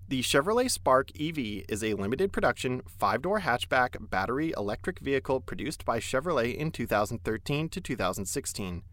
The 0.08 0.22
Chevrolet 0.22 0.70
Spark 0.70 1.10
EV 1.20 1.66
is 1.68 1.84
a 1.84 1.92
limited 1.92 2.32
production 2.32 2.80
five 2.88 3.20
door 3.20 3.40
hatchback 3.40 4.08
battery 4.08 4.54
electric 4.56 5.00
vehicle 5.00 5.42
produced 5.42 5.84
by 5.84 5.98
Chevrolet 5.98 6.56
in 6.56 6.70
2013 6.70 7.68
to 7.68 7.80
2016. 7.82 8.84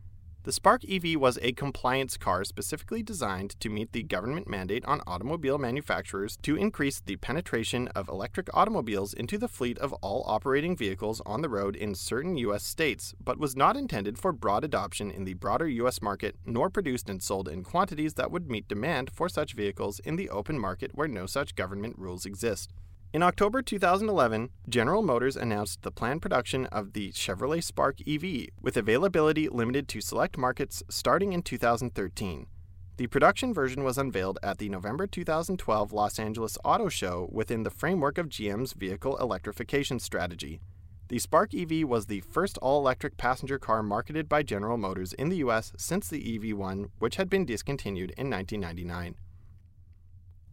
The 0.44 0.52
Spark 0.52 0.82
EV 0.90 1.18
was 1.18 1.38
a 1.44 1.52
compliance 1.52 2.18
car 2.18 2.44
specifically 2.46 3.04
designed 3.04 3.60
to 3.60 3.70
meet 3.70 3.92
the 3.92 4.02
government 4.02 4.50
mandate 4.50 4.84
on 4.86 5.04
automobile 5.06 5.60
manufacturers 5.60 6.36
to 6.42 6.56
increase 6.56 7.00
the 7.00 7.18
penetration 7.18 7.90
of 7.90 8.10
electric 8.10 8.50
automobiles 8.52 9.14
into 9.14 9.38
the 9.38 9.48
fleet 9.48 9.78
of 9.78 9.94
all 10.02 10.24
operating 10.26 10.76
vehicles 10.76 11.22
on 11.28 11.44
the 11.44 11.50
road 11.50 11.76
in 11.76 11.94
certain 11.94 12.38
U.S. 12.38 12.64
states, 12.64 13.14
but 13.24 13.38
was 13.38 13.56
not 13.56 13.78
intended 13.78 14.18
for 14.18 14.32
broad 14.32 14.64
adoption 14.64 15.12
in 15.12 15.26
the 15.26 15.36
broader 15.36 15.68
U.S. 15.68 16.02
market, 16.02 16.36
nor 16.44 16.72
produced 16.72 17.08
and 17.08 17.22
sold 17.22 17.48
in 17.48 17.64
quantities 17.64 18.16
that 18.16 18.32
would 18.32 18.50
meet 18.50 18.68
demand 18.68 19.12
for 19.12 19.30
such 19.30 19.54
vehicles 19.54 20.00
in 20.00 20.16
the 20.16 20.32
open 20.32 20.58
market 20.58 20.90
where 20.96 21.08
no 21.08 21.28
such 21.28 21.54
government 21.54 22.00
rules 22.00 22.26
exist. 22.26 22.74
In 23.14 23.24
October 23.24 23.62
2011, 23.62 24.52
General 24.70 25.02
Motors 25.02 25.36
announced 25.36 25.82
the 25.82 25.92
planned 25.92 26.22
production 26.22 26.66
of 26.68 26.94
the 26.94 27.12
Chevrolet 27.12 27.62
Spark 27.62 27.98
EV, 28.08 28.48
with 28.62 28.78
availability 28.78 29.50
limited 29.50 29.90
to 29.90 30.00
select 30.00 30.38
markets 30.38 30.82
starting 30.88 31.34
in 31.34 31.42
2013. 31.42 32.48
The 32.96 33.08
production 33.08 33.54
version 33.54 33.84
was 33.84 33.98
unveiled 33.98 34.40
at 34.42 34.60
the 34.60 34.70
November 34.70 35.08
2012 35.08 35.92
Los 35.92 36.20
Angeles 36.20 36.58
Auto 36.64 36.88
Show 36.88 37.28
within 37.34 37.64
the 37.64 37.70
framework 37.70 38.18
of 38.18 38.30
GM's 38.30 38.72
vehicle 38.72 39.18
electrification 39.18 40.00
strategy. 40.00 40.62
The 41.10 41.20
Spark 41.20 41.54
EV 41.54 41.86
was 41.86 42.06
the 42.06 42.22
first 42.22 42.58
all 42.60 42.80
electric 42.80 43.18
passenger 43.18 43.60
car 43.60 43.84
marketed 43.84 44.30
by 44.30 44.44
General 44.44 44.78
Motors 44.78 45.12
in 45.12 45.28
the 45.28 45.38
US 45.38 45.74
since 45.76 46.08
the 46.08 46.40
EV1, 46.40 46.92
which 47.00 47.18
had 47.18 47.30
been 47.30 47.44
discontinued 47.44 48.12
in 48.12 48.30
1999. 48.30 49.16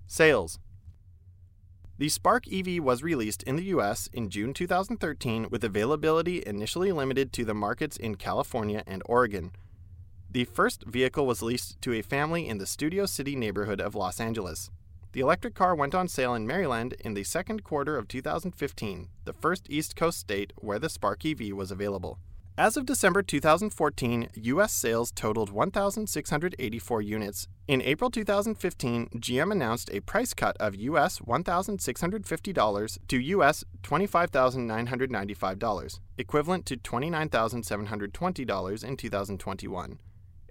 Sales 0.09 0.59
the 1.99 2.09
Spark 2.09 2.45
EV 2.47 2.81
was 2.81 3.03
released 3.03 3.43
in 3.43 3.57
the 3.57 3.65
US 3.75 4.09
in 4.13 4.31
June 4.31 4.55
2013 4.55 5.49
with 5.51 5.65
availability 5.65 6.45
initially 6.47 6.93
limited 6.93 7.33
to 7.33 7.45
the 7.45 7.55
markets 7.55 7.97
in 7.97 8.15
California 8.15 8.85
and 8.87 9.03
Oregon. 9.07 9.51
The 10.31 10.45
first 10.45 10.85
vehicle 10.85 11.27
was 11.27 11.43
leased 11.43 11.83
to 11.83 11.93
a 11.93 12.03
family 12.03 12.47
in 12.47 12.59
the 12.59 12.67
Studio 12.67 13.05
City 13.05 13.35
neighborhood 13.35 13.81
of 13.81 13.97
Los 13.97 14.21
Angeles. 14.21 14.71
The 15.11 15.21
electric 15.21 15.57
car 15.57 15.75
went 15.75 15.93
on 15.93 16.07
sale 16.07 16.37
in 16.37 16.47
Maryland 16.47 16.95
in 17.01 17.15
the 17.15 17.25
second 17.25 17.65
quarter 17.65 17.97
of 17.97 18.07
2015, 18.07 19.09
the 19.25 19.33
first 19.33 19.67
East 19.69 19.97
Coast 19.97 20.21
state 20.21 20.53
where 20.57 20.79
the 20.79 20.89
Spark 20.89 21.27
EV 21.27 21.53
was 21.53 21.73
available. 21.73 22.21
As 22.59 22.77
of 22.77 22.85
December 22.87 23.23
2014, 23.23 24.31
U.S. 24.35 24.73
sales 24.73 25.13
totaled 25.13 25.51
1,684 25.51 27.03
units. 27.03 27.47
In 27.69 27.81
April 27.81 28.11
2015, 28.11 29.11
GM 29.15 29.53
announced 29.53 29.89
a 29.93 30.01
price 30.01 30.35
cut 30.35 30.57
of 30.59 30.75
U.S. 30.75 31.21
$1,650 31.21 32.99
to 33.07 33.17
U.S. 33.17 33.63
$25,995, 33.85 36.01
equivalent 36.19 36.67
to 36.67 36.77
$29,720 36.77 38.85
in 38.85 38.97
2021. 38.97 39.99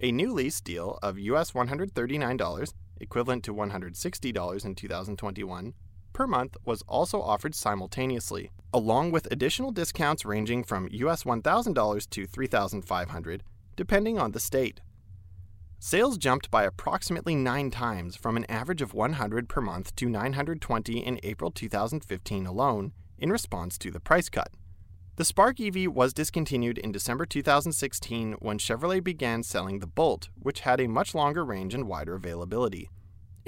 A 0.00 0.10
new 0.10 0.32
lease 0.32 0.62
deal 0.62 0.98
of 1.02 1.18
US 1.18 1.52
$139, 1.52 2.72
equivalent 3.02 3.44
to 3.44 3.54
$160 3.54 4.64
in 4.64 4.74
2021, 4.74 5.74
per 6.18 6.26
month 6.26 6.56
was 6.64 6.82
also 6.88 7.22
offered 7.22 7.54
simultaneously, 7.54 8.50
along 8.74 9.12
with 9.12 9.30
additional 9.30 9.70
discounts 9.70 10.24
ranging 10.24 10.64
from 10.64 10.88
US 10.90 11.22
$1,000 11.22 12.10
to 12.10 12.26
$3,500, 12.26 13.40
depending 13.76 14.18
on 14.18 14.32
the 14.32 14.40
state. 14.40 14.80
Sales 15.78 16.18
jumped 16.18 16.50
by 16.50 16.64
approximately 16.64 17.36
nine 17.36 17.70
times 17.70 18.16
from 18.16 18.36
an 18.36 18.50
average 18.50 18.82
of 18.82 18.94
100 18.94 19.48
per 19.48 19.60
month 19.60 19.94
to 19.94 20.08
920 20.08 20.98
in 20.98 21.20
April 21.22 21.52
2015 21.52 22.46
alone, 22.46 22.90
in 23.16 23.30
response 23.30 23.78
to 23.78 23.92
the 23.92 24.00
price 24.00 24.28
cut. 24.28 24.50
The 25.14 25.24
Spark 25.24 25.60
EV 25.60 25.86
was 25.86 26.12
discontinued 26.12 26.78
in 26.78 26.90
December 26.90 27.26
2016 27.26 28.32
when 28.40 28.58
Chevrolet 28.58 29.04
began 29.04 29.44
selling 29.44 29.78
the 29.78 29.86
Bolt, 29.86 30.30
which 30.34 30.60
had 30.60 30.80
a 30.80 30.88
much 30.88 31.14
longer 31.14 31.44
range 31.44 31.74
and 31.74 31.86
wider 31.86 32.16
availability. 32.16 32.90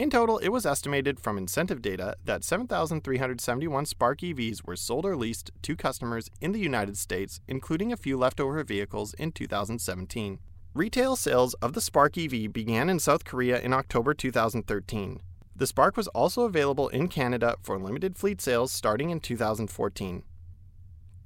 In 0.00 0.08
total, 0.08 0.38
it 0.38 0.48
was 0.48 0.64
estimated 0.64 1.20
from 1.20 1.36
incentive 1.36 1.82
data 1.82 2.16
that 2.24 2.42
7,371 2.42 3.84
Spark 3.84 4.20
EVs 4.20 4.66
were 4.66 4.74
sold 4.74 5.04
or 5.04 5.14
leased 5.14 5.50
to 5.60 5.76
customers 5.76 6.30
in 6.40 6.52
the 6.52 6.58
United 6.58 6.96
States, 6.96 7.42
including 7.46 7.92
a 7.92 7.98
few 7.98 8.16
leftover 8.16 8.64
vehicles 8.64 9.12
in 9.12 9.30
2017. 9.30 10.38
Retail 10.72 11.16
sales 11.16 11.52
of 11.60 11.74
the 11.74 11.82
Spark 11.82 12.16
EV 12.16 12.50
began 12.50 12.88
in 12.88 12.98
South 12.98 13.26
Korea 13.26 13.60
in 13.60 13.74
October 13.74 14.14
2013. 14.14 15.20
The 15.54 15.66
Spark 15.66 15.98
was 15.98 16.08
also 16.08 16.44
available 16.44 16.88
in 16.88 17.08
Canada 17.08 17.56
for 17.60 17.78
limited 17.78 18.16
fleet 18.16 18.40
sales 18.40 18.72
starting 18.72 19.10
in 19.10 19.20
2014. 19.20 20.22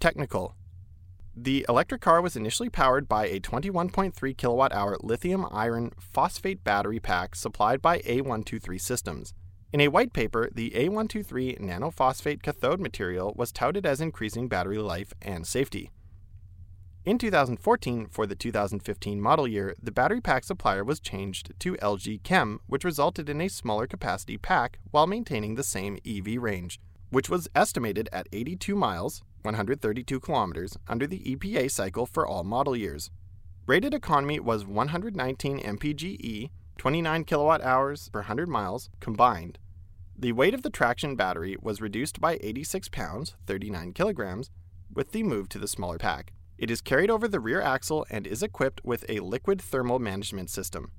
Technical 0.00 0.56
the 1.36 1.66
electric 1.68 2.00
car 2.00 2.22
was 2.22 2.36
initially 2.36 2.68
powered 2.68 3.08
by 3.08 3.26
a 3.26 3.40
21.3 3.40 4.36
kilowatt 4.36 4.72
hour 4.72 4.96
lithium 5.02 5.46
iron 5.50 5.90
phosphate 5.98 6.62
battery 6.62 7.00
pack 7.00 7.34
supplied 7.34 7.82
by 7.82 7.98
A123 8.00 8.80
Systems. 8.80 9.34
In 9.72 9.80
a 9.80 9.88
white 9.88 10.12
paper, 10.12 10.48
the 10.54 10.70
A123 10.70 11.58
nanophosphate 11.58 12.42
cathode 12.42 12.80
material 12.80 13.34
was 13.36 13.50
touted 13.50 13.84
as 13.84 14.00
increasing 14.00 14.46
battery 14.46 14.78
life 14.78 15.12
and 15.20 15.44
safety. 15.44 15.90
In 17.04 17.18
2014, 17.18 18.06
for 18.06 18.26
the 18.26 18.36
2015 18.36 19.20
model 19.20 19.48
year, 19.48 19.74
the 19.82 19.90
battery 19.90 20.20
pack 20.20 20.44
supplier 20.44 20.84
was 20.84 21.00
changed 21.00 21.52
to 21.58 21.74
LG 21.74 22.22
Chem, 22.22 22.60
which 22.68 22.84
resulted 22.84 23.28
in 23.28 23.40
a 23.40 23.48
smaller 23.48 23.88
capacity 23.88 24.38
pack 24.38 24.78
while 24.92 25.08
maintaining 25.08 25.56
the 25.56 25.64
same 25.64 25.98
EV 26.06 26.40
range, 26.40 26.80
which 27.10 27.28
was 27.28 27.48
estimated 27.56 28.08
at 28.12 28.28
82 28.32 28.76
miles 28.76 29.22
132 29.44 30.20
kilometers, 30.20 30.76
under 30.88 31.06
the 31.06 31.20
EPA 31.20 31.70
cycle 31.70 32.06
for 32.06 32.26
all 32.26 32.44
model 32.44 32.74
years. 32.76 33.10
Rated 33.66 33.94
economy 33.94 34.40
was 34.40 34.66
119 34.66 35.60
mpge, 35.60 36.50
29 36.78 37.24
kilowatt 37.24 37.62
hours 37.62 38.08
per 38.08 38.20
100 38.20 38.48
miles 38.48 38.90
combined. 39.00 39.58
The 40.16 40.32
weight 40.32 40.54
of 40.54 40.62
the 40.62 40.70
traction 40.70 41.16
battery 41.16 41.56
was 41.60 41.80
reduced 41.80 42.20
by 42.20 42.38
86 42.40 42.88
pounds, 42.88 43.34
39 43.46 43.92
kilograms, 43.92 44.50
with 44.92 45.12
the 45.12 45.22
move 45.22 45.48
to 45.50 45.58
the 45.58 45.68
smaller 45.68 45.98
pack. 45.98 46.32
It 46.56 46.70
is 46.70 46.80
carried 46.80 47.10
over 47.10 47.26
the 47.26 47.40
rear 47.40 47.60
axle 47.60 48.06
and 48.10 48.26
is 48.26 48.42
equipped 48.42 48.80
with 48.84 49.04
a 49.08 49.20
liquid 49.20 49.60
thermal 49.60 49.98
management 49.98 50.50
system. 50.50 50.92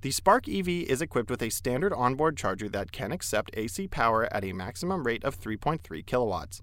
The 0.00 0.12
Spark 0.12 0.48
EV 0.48 0.68
is 0.68 1.02
equipped 1.02 1.30
with 1.30 1.42
a 1.42 1.50
standard 1.50 1.92
onboard 1.92 2.36
charger 2.36 2.68
that 2.68 2.92
can 2.92 3.12
accept 3.12 3.50
AC 3.54 3.88
power 3.88 4.32
at 4.32 4.44
a 4.44 4.52
maximum 4.52 5.04
rate 5.04 5.24
of 5.24 5.38
3.3 5.38 6.06
kilowatts. 6.06 6.62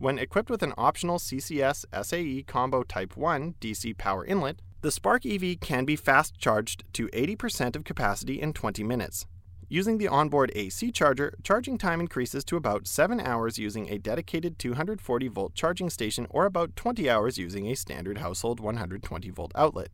When 0.00 0.18
equipped 0.18 0.48
with 0.48 0.62
an 0.62 0.72
optional 0.78 1.18
CCS 1.18 1.84
SAE 1.92 2.44
Combo 2.44 2.82
Type 2.82 3.18
1 3.18 3.56
DC 3.60 3.98
power 3.98 4.24
inlet, 4.24 4.62
the 4.80 4.90
Spark 4.90 5.26
EV 5.26 5.60
can 5.60 5.84
be 5.84 5.94
fast 5.94 6.38
charged 6.38 6.84
to 6.94 7.08
80% 7.08 7.76
of 7.76 7.84
capacity 7.84 8.40
in 8.40 8.54
20 8.54 8.82
minutes. 8.82 9.26
Using 9.68 9.98
the 9.98 10.08
onboard 10.08 10.52
AC 10.54 10.90
charger, 10.90 11.34
charging 11.42 11.76
time 11.76 12.00
increases 12.00 12.46
to 12.46 12.56
about 12.56 12.86
7 12.86 13.20
hours 13.20 13.58
using 13.58 13.90
a 13.90 13.98
dedicated 13.98 14.58
240 14.58 15.28
volt 15.28 15.54
charging 15.54 15.90
station 15.90 16.26
or 16.30 16.46
about 16.46 16.76
20 16.76 17.10
hours 17.10 17.36
using 17.36 17.66
a 17.66 17.76
standard 17.76 18.16
household 18.16 18.58
120 18.58 19.28
volt 19.28 19.52
outlet. 19.54 19.90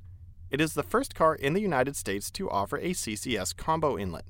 It 0.53 0.61
is 0.61 0.75
the 0.75 0.85
first 0.85 1.17
car 1.17 1.35
in 1.35 1.53
the 1.53 1.61
United 1.61 1.97
States 1.97 2.31
to 2.31 2.49
offer 2.49 2.77
a 2.77 2.91
CCS 2.91 3.57
combo 3.57 3.99
inlet. 3.99 4.27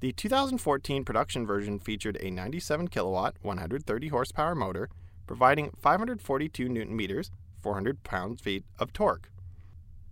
The 0.00 0.12
2014 0.12 1.04
production 1.04 1.44
version 1.44 1.80
featured 1.80 2.18
a 2.20 2.30
97 2.30 2.86
kilowatt, 2.86 3.34
130 3.42 4.08
horsepower 4.08 4.54
motor, 4.54 4.88
providing 5.26 5.72
542 5.76 6.68
newton 6.68 6.94
meters, 6.94 7.32
400 7.60 8.04
pound 8.04 8.40
feet 8.40 8.64
of 8.78 8.92
torque. 8.92 9.32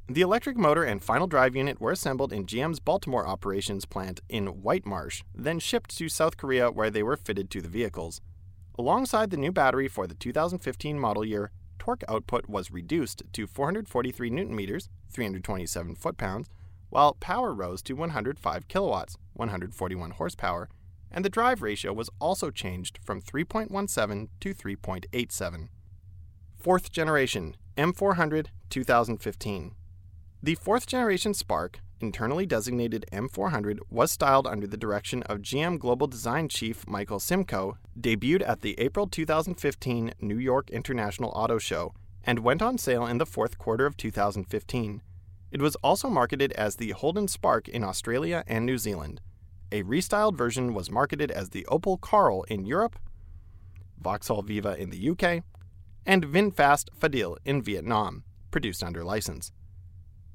The 0.09 0.23
electric 0.23 0.57
motor 0.57 0.83
and 0.83 1.03
final 1.03 1.29
drive 1.29 1.55
unit 1.55 1.81
were 1.81 1.93
assembled 1.93 2.33
in 2.33 2.47
GM's 2.47 2.81
Baltimore 2.81 3.27
operations 3.29 3.85
plant 3.85 4.21
in 4.29 4.63
White 4.63 4.87
Marsh, 4.87 5.23
then 5.33 5.61
shipped 5.61 5.97
to 5.99 6.09
South 6.09 6.37
Korea 6.37 6.71
where 6.71 6.91
they 6.91 7.05
were 7.05 7.17
fitted 7.17 7.49
to 7.51 7.61
the 7.61 7.69
vehicles. 7.69 8.21
Alongside 8.77 9.31
the 9.31 9.37
new 9.37 9.53
battery 9.53 9.87
for 9.87 10.09
the 10.09 10.15
2015 10.15 10.99
model 10.99 11.25
year, 11.25 11.53
torque 11.79 12.03
output 12.09 12.49
was 12.49 12.73
reduced 12.73 13.23
to 13.33 13.47
443 13.47 14.31
newton 14.31 14.57
meters, 14.57 14.89
327 15.11 15.95
foot 15.95 16.17
pounds, 16.17 16.49
while 16.97 17.13
power 17.21 17.53
rose 17.53 17.83
to 17.83 17.93
105 17.93 18.69
kilowatts, 18.69 19.19
141 19.35 20.13
horsepower, 20.13 20.67
and 21.11 21.23
the 21.23 21.29
drive 21.29 21.61
ratio 21.61 21.93
was 21.93 22.09
also 22.19 22.51
changed 22.51 22.99
from 23.05 23.21
3.17 23.21 24.29
to 24.41 24.55
3.87. 24.55 25.69
Fourth 26.59 26.91
generation 26.91 27.55
M400 27.77 28.47
2015. 28.71 29.75
The 30.43 30.55
fourth 30.55 30.87
generation 30.87 31.35
Spark, 31.35 31.81
internally 32.01 32.47
designated 32.47 33.05
M400, 33.13 33.81
was 33.91 34.11
styled 34.11 34.47
under 34.47 34.67
the 34.67 34.79
direction 34.79 35.23
of 35.25 35.43
GM 35.43 35.79
Global 35.79 36.07
Design 36.07 36.49
Chief 36.49 36.87
Michael 36.89 37.21
Simcoe, 37.21 37.77
debuted 38.01 38.49
at 38.49 38.63
the 38.63 38.75
April 38.81 39.07
2015 39.07 40.15
New 40.23 40.39
York 40.39 40.71
International 40.71 41.31
Auto 41.37 41.59
Show, 41.59 41.93
and 42.25 42.39
went 42.39 42.63
on 42.63 42.79
sale 42.79 43.05
in 43.05 43.19
the 43.19 43.27
fourth 43.27 43.59
quarter 43.59 43.85
of 43.85 43.99
2015. 43.99 45.03
It 45.57 45.63
was 45.63 45.77
also 45.77 46.11
marketed 46.11 46.53
as 46.53 46.77
the 46.77 46.91
Holden 46.91 47.29
Spark 47.29 47.67
in 47.67 47.83
Australia 47.83 48.45
and 48.47 48.67
New 48.67 48.77
Zealand. 48.77 49.23
A 49.73 49.85
restyled 49.85 50.37
version 50.37 50.75
was 50.75 50.91
marketed 50.91 51.31
as 51.31 51.49
the 51.49 51.67
Opel 51.71 51.99
Karl 51.99 52.43
in 52.43 52.67
Europe, 52.67 52.99
Vauxhall 53.99 54.43
Viva 54.43 54.77
in 54.77 54.91
the 54.91 55.09
UK, 55.09 55.43
and 56.05 56.27
VinFast 56.27 56.91
Fadil 57.01 57.39
in 57.47 57.63
Vietnam, 57.63 58.25
produced 58.51 58.83
under 58.83 59.03
license. 59.03 59.51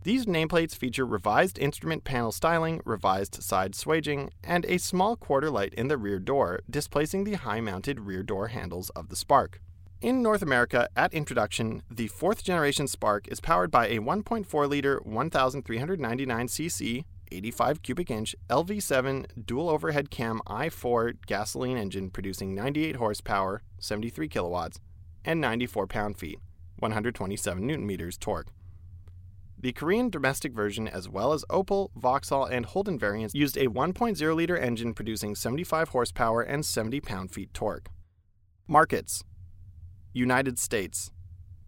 These 0.02 0.26
nameplates 0.26 0.76
feature 0.76 1.06
revised 1.06 1.60
instrument 1.60 2.04
panel 2.04 2.32
styling, 2.32 2.82
revised 2.84 3.44
side 3.44 3.76
swaging, 3.76 4.32
and 4.44 4.66
a 4.66 4.80
small 4.80 5.16
quarter 5.16 5.52
light 5.52 5.76
in 5.76 5.88
the 5.88 6.00
rear 6.00 6.18
door, 6.18 6.62
displacing 6.68 7.26
the 7.26 7.34
high 7.36 7.62
mounted 7.62 8.00
rear 8.00 8.24
door 8.24 8.48
handles 8.48 8.90
of 8.96 9.10
the 9.10 9.16
Spark. 9.16 9.62
In 10.02 10.24
North 10.24 10.42
America, 10.42 10.90
at 10.96 11.14
introduction, 11.14 11.84
the 11.92 12.08
fourth 12.08 12.44
generation 12.44 12.88
Spark 12.88 13.28
is 13.28 13.40
powered 13.40 13.70
by 13.70 13.88
a 13.88 14.00
1.4 14.00 14.68
liter 14.68 15.00
1399cc 15.02 17.04
85 17.32 17.84
cubic 17.84 18.10
inch 18.10 18.36
LV7 18.50 19.46
dual 19.46 19.70
overhead 19.70 20.10
cam 20.10 20.42
i4 20.48 21.18
gasoline 21.28 21.78
engine 21.78 22.10
producing 22.10 22.56
98 22.56 22.96
horsepower, 22.96 23.62
73 23.78 24.28
kilowatts, 24.28 24.80
and 25.24 25.40
94 25.40 25.86
pound 25.86 26.18
feet, 26.18 26.40
127 26.80 27.64
newton 27.64 27.86
meters 27.86 28.18
torque. 28.18 28.48
The 29.60 29.72
Korean 29.72 30.10
domestic 30.10 30.54
version, 30.54 30.88
as 30.88 31.08
well 31.08 31.32
as 31.32 31.46
Opel, 31.48 31.92
Vauxhall, 31.96 32.46
and 32.46 32.66
Holden 32.66 32.98
variants, 32.98 33.36
used 33.36 33.56
a 33.56 33.68
1.0 33.68 34.36
liter 34.36 34.58
engine 34.58 34.96
producing 34.96 35.36
75 35.36 35.90
horsepower 35.90 36.42
and 36.42 36.66
70 36.66 37.02
pound 37.02 37.30
feet 37.30 37.54
torque. 37.54 37.88
Markets 38.68 39.24
United 40.14 40.60
States. 40.60 41.12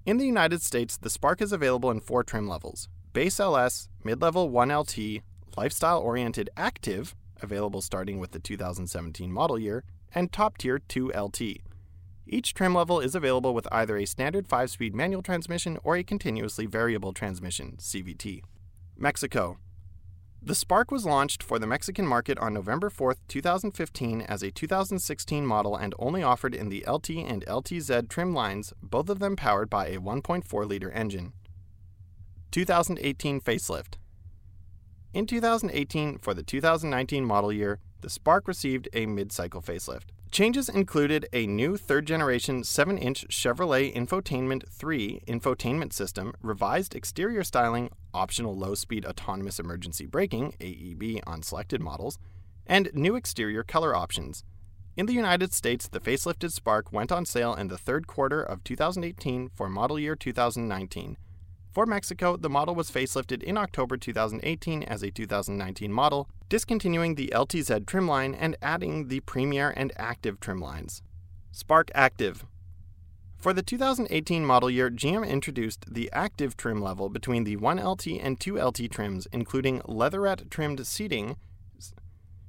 In 0.06 0.18
the 0.18 0.26
United 0.26 0.62
States, 0.62 0.98
the 0.98 1.10
Spark 1.10 1.42
is 1.42 1.54
available 1.54 1.90
in 1.90 2.02
four 2.02 2.24
trim 2.24 2.48
levels 2.48 2.90
Base 3.14 3.40
LS, 3.40 3.88
Mid 4.04 4.22
Level 4.22 4.52
1LT, 4.52 5.22
Lifestyle 5.56 6.00
Oriented 6.00 6.50
Active, 6.58 7.16
available 7.42 7.82
starting 7.82 8.20
with 8.20 8.32
the 8.32 8.40
2017 8.40 9.32
model 9.32 9.58
year, 9.58 9.84
and 10.14 10.32
Top 10.32 10.58
Tier 10.58 10.80
2LT. 10.90 11.62
Each 12.26 12.54
trim 12.54 12.74
level 12.74 13.00
is 13.00 13.16
available 13.16 13.54
with 13.54 13.68
either 13.72 13.98
a 13.98 14.06
standard 14.06 14.48
5 14.48 14.72
speed 14.72 14.94
manual 14.94 15.22
transmission 15.22 15.78
or 15.84 15.96
a 15.96 16.04
continuously 16.04 16.66
variable 16.66 17.14
transmission 17.14 17.78
CVT. 17.80 18.42
Mexico. 18.98 19.58
The 20.46 20.56
Spark 20.56 20.92
was 20.92 21.06
launched 21.06 21.42
for 21.42 21.58
the 21.58 21.66
Mexican 21.66 22.06
market 22.06 22.38
on 22.38 22.54
November 22.54 22.90
4, 22.90 23.16
2015, 23.30 24.20
as 24.24 24.44
a 24.44 24.52
2016 24.52 25.46
model 25.46 25.78
and 25.78 25.96
only 25.98 26.22
offered 26.22 26.54
in 26.54 26.68
the 26.68 26.84
LT 26.86 27.12
and 27.12 27.46
LTZ 27.46 28.10
trim 28.10 28.34
lines, 28.34 28.74
both 28.82 29.08
of 29.08 29.20
them 29.20 29.38
powered 29.38 29.70
by 29.70 29.88
a 29.88 30.00
1.4 30.00 30.68
liter 30.68 30.92
engine. 30.92 31.32
2018 32.52 33.40
facelift. 33.40 33.94
In 35.14 35.26
2018, 35.26 36.18
for 36.18 36.34
the 36.34 36.44
2019 36.44 37.24
model 37.24 37.54
year, 37.54 37.80
the 38.02 38.10
Spark 38.10 38.46
received 38.46 38.90
a 38.92 39.06
mid 39.06 39.32
cycle 39.32 39.62
facelift. 39.62 40.10
Changes 40.34 40.68
included 40.68 41.28
a 41.32 41.46
new 41.46 41.78
third 41.78 42.08
generation 42.08 42.64
7 42.64 42.98
inch 42.98 43.28
Chevrolet 43.28 43.94
Infotainment 43.94 44.68
3 44.68 45.22
infotainment 45.28 45.94
system, 45.94 46.34
revised 46.42 46.96
exterior 46.96 47.44
styling, 47.44 47.92
optional 48.16 48.58
low 48.58 48.74
speed 48.74 49.06
autonomous 49.06 49.60
emergency 49.60 50.08
braking 50.08 50.56
AEB 50.60 51.22
on 51.28 51.44
selected 51.44 51.84
models, 51.84 52.18
and 52.66 52.90
new 52.96 53.16
exterior 53.16 53.62
color 53.62 53.96
options. 53.96 54.44
In 54.98 55.06
the 55.06 55.14
United 55.14 55.54
States, 55.54 55.88
the 55.88 56.00
facelifted 56.00 56.52
Spark 56.52 56.92
went 56.92 57.12
on 57.12 57.28
sale 57.28 57.54
in 57.54 57.68
the 57.68 57.78
third 57.78 58.08
quarter 58.08 58.42
of 58.42 58.64
2018 58.64 59.52
for 59.54 59.70
model 59.70 60.00
year 60.00 60.16
2019. 60.16 61.16
For 61.74 61.88
Mexico, 61.88 62.38
the 62.38 62.52
model 62.52 62.76
was 62.76 62.92
facelifted 62.92 63.42
in 63.42 63.58
October 63.58 63.98
2018 63.98 64.84
as 64.84 65.02
a 65.02 65.10
2019 65.10 65.92
model, 65.92 66.30
discontinuing 66.48 67.16
the 67.16 67.34
LTZ 67.34 67.88
trim 67.88 68.08
line 68.08 68.36
and 68.36 68.56
adding 68.62 69.08
the 69.08 69.22
Premier 69.22 69.74
and 69.76 69.92
Active 69.96 70.40
trim 70.40 70.62
lines. 70.62 71.02
Spark 71.52 71.90
Active 71.96 72.46
For 73.40 73.54
the 73.54 73.64
2018 73.64 74.46
model 74.46 74.70
year, 74.70 74.92
GM 74.92 75.28
introduced 75.28 75.92
the 75.92 76.12
Active 76.14 76.56
trim 76.56 76.80
level 76.80 77.10
between 77.10 77.44
the 77.44 77.58
1LT 77.58 78.24
and 78.24 78.40
2LT 78.40 78.92
trims, 78.92 79.28
including 79.34 79.82
leatherette 79.86 80.52
trimmed 80.52 80.86
seating, 80.86 81.38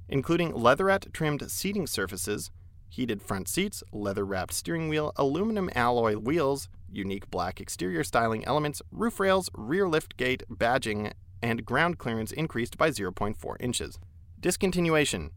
including 0.06 0.52
leatherette 0.52 1.14
trimmed 1.14 1.50
seating 1.50 1.86
surfaces, 1.86 2.50
heated 2.94 3.20
front 3.20 3.48
seats, 3.48 3.82
leather 3.92 4.24
wrapped 4.24 4.52
steering 4.52 4.88
wheel, 4.88 5.12
aluminum 5.16 5.68
alloy 5.74 6.14
wheels, 6.14 6.68
unique 6.88 7.28
black 7.28 7.60
exterior 7.60 8.04
styling 8.04 8.44
elements, 8.44 8.80
roof 8.92 9.18
rails, 9.18 9.50
rear 9.54 9.88
lift 9.88 10.16
gate, 10.16 10.44
badging, 10.48 11.12
and 11.42 11.64
ground 11.64 11.98
clearance 11.98 12.30
increased 12.30 12.78
by 12.78 12.90
0.4 12.90 13.56
inches. 13.60 13.98
Discontinuation 14.40 15.30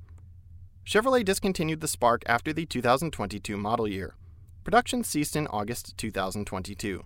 Chevrolet 0.86 1.26
discontinued 1.26 1.82
the 1.82 1.88
Spark 1.88 2.22
after 2.28 2.54
the 2.54 2.65
2022 2.65 3.58
model 3.58 3.88
year. 3.88 4.15
Production 4.63 5.04
ceased 5.04 5.36
in 5.36 5.48
August 5.48 5.98
2022. 5.98 7.04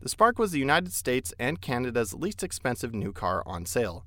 The 0.00 0.08
Spark 0.08 0.38
was 0.38 0.52
the 0.52 0.60
United 0.60 0.92
States 0.92 1.32
and 1.38 1.60
Canada's 1.60 2.12
least 2.12 2.42
expensive 2.42 2.94
new 2.94 3.12
car 3.12 3.42
on 3.46 3.64
sale. 3.66 4.04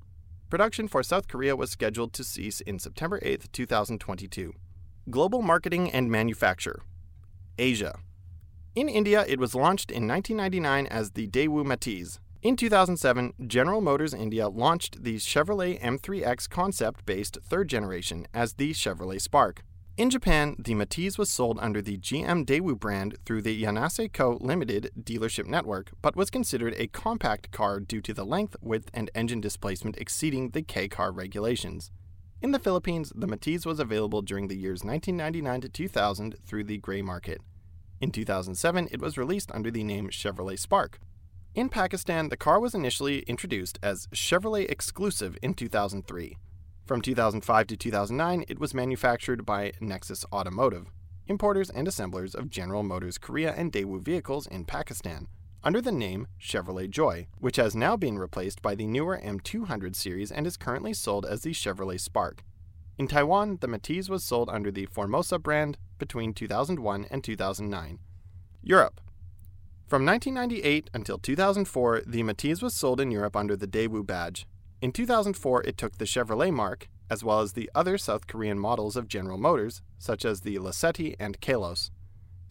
Production 0.48 0.86
for 0.86 1.02
South 1.02 1.26
Korea 1.26 1.56
was 1.56 1.70
scheduled 1.70 2.12
to 2.12 2.24
cease 2.24 2.60
in 2.60 2.78
September 2.78 3.18
8, 3.22 3.52
2022. 3.52 4.54
Global 5.10 5.42
marketing 5.42 5.90
and 5.90 6.08
manufacture. 6.08 6.80
Asia. 7.58 7.98
In 8.76 8.88
India, 8.88 9.24
it 9.26 9.40
was 9.40 9.52
launched 9.52 9.90
in 9.90 10.06
1999 10.06 10.86
as 10.86 11.10
the 11.10 11.26
Daewoo 11.26 11.64
Matiz. 11.64 12.20
In 12.40 12.54
2007, 12.54 13.32
General 13.48 13.80
Motors 13.80 14.14
India 14.14 14.48
launched 14.48 15.02
the 15.02 15.16
Chevrolet 15.16 15.80
M3X 15.82 16.48
concept 16.48 17.04
based 17.04 17.38
third 17.42 17.68
generation 17.68 18.28
as 18.32 18.54
the 18.54 18.72
Chevrolet 18.72 19.20
Spark. 19.20 19.64
In 19.96 20.08
Japan, 20.08 20.54
the 20.56 20.74
Matiz 20.74 21.18
was 21.18 21.28
sold 21.28 21.58
under 21.60 21.82
the 21.82 21.98
GM 21.98 22.46
Daewoo 22.46 22.78
brand 22.78 23.16
through 23.26 23.42
the 23.42 23.60
Yanase 23.60 24.12
Co. 24.12 24.38
Limited 24.40 24.92
dealership 25.00 25.46
network, 25.46 25.90
but 26.00 26.14
was 26.14 26.30
considered 26.30 26.74
a 26.78 26.86
compact 26.86 27.50
car 27.50 27.80
due 27.80 28.00
to 28.02 28.14
the 28.14 28.24
length, 28.24 28.54
width, 28.60 28.88
and 28.94 29.10
engine 29.16 29.40
displacement 29.40 29.96
exceeding 29.96 30.50
the 30.50 30.62
K 30.62 30.86
car 30.86 31.10
regulations. 31.10 31.90
In 32.42 32.50
the 32.50 32.58
Philippines, 32.58 33.12
the 33.14 33.28
Matiz 33.28 33.64
was 33.64 33.78
available 33.78 34.20
during 34.20 34.48
the 34.48 34.56
years 34.56 34.82
1999 34.82 35.60
to 35.60 35.68
2000 35.68 36.34
through 36.44 36.64
the 36.64 36.78
gray 36.78 37.00
market. 37.00 37.40
In 38.00 38.10
2007, 38.10 38.88
it 38.90 39.00
was 39.00 39.16
released 39.16 39.52
under 39.52 39.70
the 39.70 39.84
name 39.84 40.08
Chevrolet 40.08 40.58
Spark. 40.58 40.98
In 41.54 41.68
Pakistan, 41.68 42.30
the 42.30 42.36
car 42.36 42.58
was 42.58 42.74
initially 42.74 43.20
introduced 43.28 43.78
as 43.80 44.08
Chevrolet 44.08 44.68
Exclusive 44.68 45.38
in 45.40 45.54
2003. 45.54 46.36
From 46.84 47.00
2005 47.00 47.66
to 47.68 47.76
2009, 47.76 48.44
it 48.48 48.58
was 48.58 48.74
manufactured 48.74 49.46
by 49.46 49.70
Nexus 49.80 50.24
Automotive, 50.32 50.86
importers 51.28 51.70
and 51.70 51.86
assemblers 51.86 52.34
of 52.34 52.50
General 52.50 52.82
Motors 52.82 53.18
Korea 53.18 53.54
and 53.56 53.72
Daewoo 53.72 54.02
vehicles 54.02 54.48
in 54.48 54.64
Pakistan, 54.64 55.28
under 55.64 55.80
the 55.80 55.92
name 55.92 56.26
Chevrolet 56.40 56.90
Joy, 56.90 57.26
which 57.38 57.56
has 57.56 57.74
now 57.74 57.96
been 57.96 58.18
replaced 58.18 58.62
by 58.62 58.74
the 58.74 58.86
newer 58.86 59.20
M200 59.22 59.94
series 59.94 60.32
and 60.32 60.46
is 60.46 60.56
currently 60.56 60.92
sold 60.92 61.24
as 61.24 61.42
the 61.42 61.52
Chevrolet 61.52 62.00
Spark. 62.00 62.44
In 62.98 63.08
Taiwan, 63.08 63.58
the 63.60 63.68
Matiz 63.68 64.08
was 64.08 64.22
sold 64.22 64.48
under 64.50 64.70
the 64.70 64.86
Formosa 64.86 65.38
brand 65.38 65.78
between 65.98 66.34
2001 66.34 67.06
and 67.10 67.24
2009. 67.24 67.98
Europe. 68.62 69.00
From 69.86 70.06
1998 70.06 70.90
until 70.94 71.18
2004, 71.18 72.02
the 72.06 72.22
Matiz 72.22 72.62
was 72.62 72.74
sold 72.74 73.00
in 73.00 73.10
Europe 73.10 73.36
under 73.36 73.56
the 73.56 73.66
Daewoo 73.66 74.06
badge. 74.06 74.46
In 74.80 74.92
2004, 74.92 75.62
it 75.64 75.76
took 75.76 75.98
the 75.98 76.04
Chevrolet 76.04 76.52
mark, 76.52 76.88
as 77.10 77.22
well 77.22 77.40
as 77.40 77.52
the 77.52 77.70
other 77.74 77.98
South 77.98 78.26
Korean 78.26 78.58
models 78.58 78.96
of 78.96 79.08
General 79.08 79.38
Motors, 79.38 79.82
such 79.98 80.24
as 80.24 80.40
the 80.40 80.56
Lacetti 80.56 81.14
and 81.18 81.40
Kalos. 81.40 81.90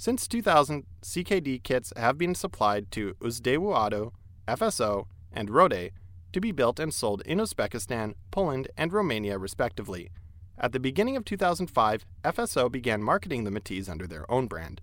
Since 0.01 0.27
2000, 0.29 0.87
CKD 1.03 1.61
kits 1.61 1.93
have 1.95 2.17
been 2.17 2.33
supplied 2.33 2.89
to 2.89 3.13
Uzdaewoo 3.21 3.71
Auto, 3.71 4.13
FSO, 4.47 5.05
and 5.31 5.47
Rodae 5.47 5.91
to 6.33 6.41
be 6.41 6.51
built 6.51 6.79
and 6.79 6.91
sold 6.91 7.21
in 7.21 7.37
Uzbekistan, 7.37 8.15
Poland, 8.31 8.67
and 8.75 8.91
Romania, 8.91 9.37
respectively. 9.37 10.09
At 10.57 10.71
the 10.71 10.79
beginning 10.79 11.17
of 11.17 11.25
2005, 11.25 12.03
FSO 12.23 12.71
began 12.71 13.03
marketing 13.03 13.43
the 13.43 13.51
Matiz 13.51 13.87
under 13.87 14.07
their 14.07 14.25
own 14.31 14.47
brand. 14.47 14.81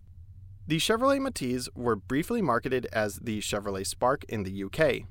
The 0.69 0.79
Chevrolet 0.79 1.19
Matiz 1.19 1.69
were 1.75 1.97
briefly 1.97 2.41
marketed 2.41 2.87
as 2.93 3.17
the 3.17 3.41
Chevrolet 3.41 3.89
Spark 3.89 4.23
in 4.29 4.45
the 4.45 4.63
UK. 4.63 5.09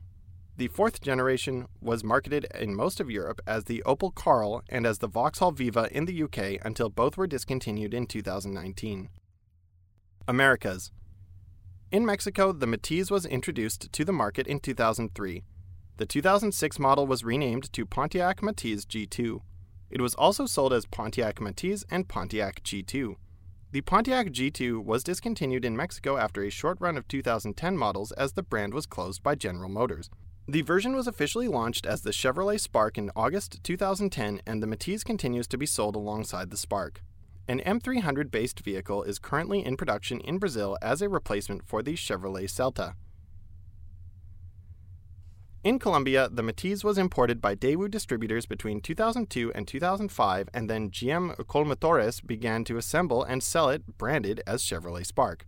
The 0.55 0.69
fourth 0.69 1.01
generation 1.01 1.67
was 1.81 2.05
marketed 2.05 2.47
in 2.55 2.73
most 2.73 3.01
of 3.01 3.11
Europe 3.11 3.41
as 3.45 3.65
the 3.65 3.83
Opel 3.85 4.15
Karl 4.15 4.63
and 4.69 4.87
as 4.87 4.99
the 4.99 5.09
Vauxhall 5.09 5.51
Viva 5.51 5.89
in 5.91 6.05
the 6.05 6.23
UK 6.23 6.65
until 6.65 6.87
both 6.87 7.17
were 7.17 7.27
discontinued 7.27 7.93
in 7.93 8.07
2019. 8.07 9.09
Americas 10.29 10.91
In 11.89 12.05
Mexico, 12.05 12.51
the 12.51 12.65
Matiz 12.65 13.09
was 13.09 13.25
introduced 13.25 13.93
to 13.93 14.03
the 14.03 14.11
market 14.11 14.45
in 14.45 14.59
2003. 14.59 15.45
The 15.95 16.05
2006 16.05 16.79
model 16.79 17.07
was 17.07 17.23
renamed 17.23 17.71
to 17.71 17.85
Pontiac 17.85 18.41
Matiz 18.41 18.85
G2. 18.85 19.39
It 19.89 20.01
was 20.01 20.15
also 20.15 20.45
sold 20.45 20.73
as 20.73 20.85
Pontiac 20.85 21.35
Matiz 21.35 21.85
and 21.89 22.09
Pontiac 22.09 22.61
G2. 22.63 23.15
The 23.71 23.79
Pontiac 23.79 24.27
G2 24.27 24.83
was 24.83 25.05
discontinued 25.05 25.63
in 25.63 25.77
Mexico 25.77 26.17
after 26.17 26.43
a 26.43 26.49
short 26.49 26.77
run 26.81 26.97
of 26.97 27.07
2010 27.07 27.77
models 27.77 28.11
as 28.11 28.33
the 28.33 28.43
brand 28.43 28.73
was 28.73 28.85
closed 28.85 29.23
by 29.23 29.35
General 29.35 29.69
Motors. 29.69 30.09
The 30.45 30.61
version 30.61 30.93
was 30.93 31.07
officially 31.07 31.47
launched 31.47 31.85
as 31.85 32.01
the 32.01 32.11
Chevrolet 32.11 32.59
Spark 32.59 32.97
in 32.97 33.11
August 33.15 33.63
2010, 33.63 34.41
and 34.45 34.61
the 34.61 34.67
Matiz 34.67 35.05
continues 35.05 35.47
to 35.47 35.57
be 35.57 35.65
sold 35.65 35.95
alongside 35.95 36.49
the 36.49 36.57
Spark. 36.57 37.01
An 37.49 37.61
M300 37.61 38.29
based 38.29 38.59
vehicle 38.59 39.03
is 39.03 39.19
currently 39.19 39.65
in 39.65 39.77
production 39.77 40.19
in 40.19 40.37
Brazil 40.37 40.77
as 40.81 41.01
a 41.01 41.07
replacement 41.07 41.65
for 41.65 41.81
the 41.81 41.93
Chevrolet 41.93 42.43
Celta. 42.43 42.95
In 45.63 45.79
Colombia, 45.79 46.27
the 46.29 46.43
Matiz 46.43 46.83
was 46.83 46.97
imported 46.97 47.41
by 47.41 47.55
Daewoo 47.55 47.89
distributors 47.89 48.45
between 48.45 48.81
2002 48.81 49.53
and 49.53 49.65
2005, 49.65 50.49
and 50.53 50.69
then 50.69 50.91
GM 50.91 51.35
Colmotores 51.45 52.25
began 52.25 52.65
to 52.65 52.77
assemble 52.77 53.23
and 53.23 53.41
sell 53.41 53.69
it 53.69 53.97
branded 53.97 54.41
as 54.45 54.61
Chevrolet 54.61 55.05
Spark. 55.05 55.45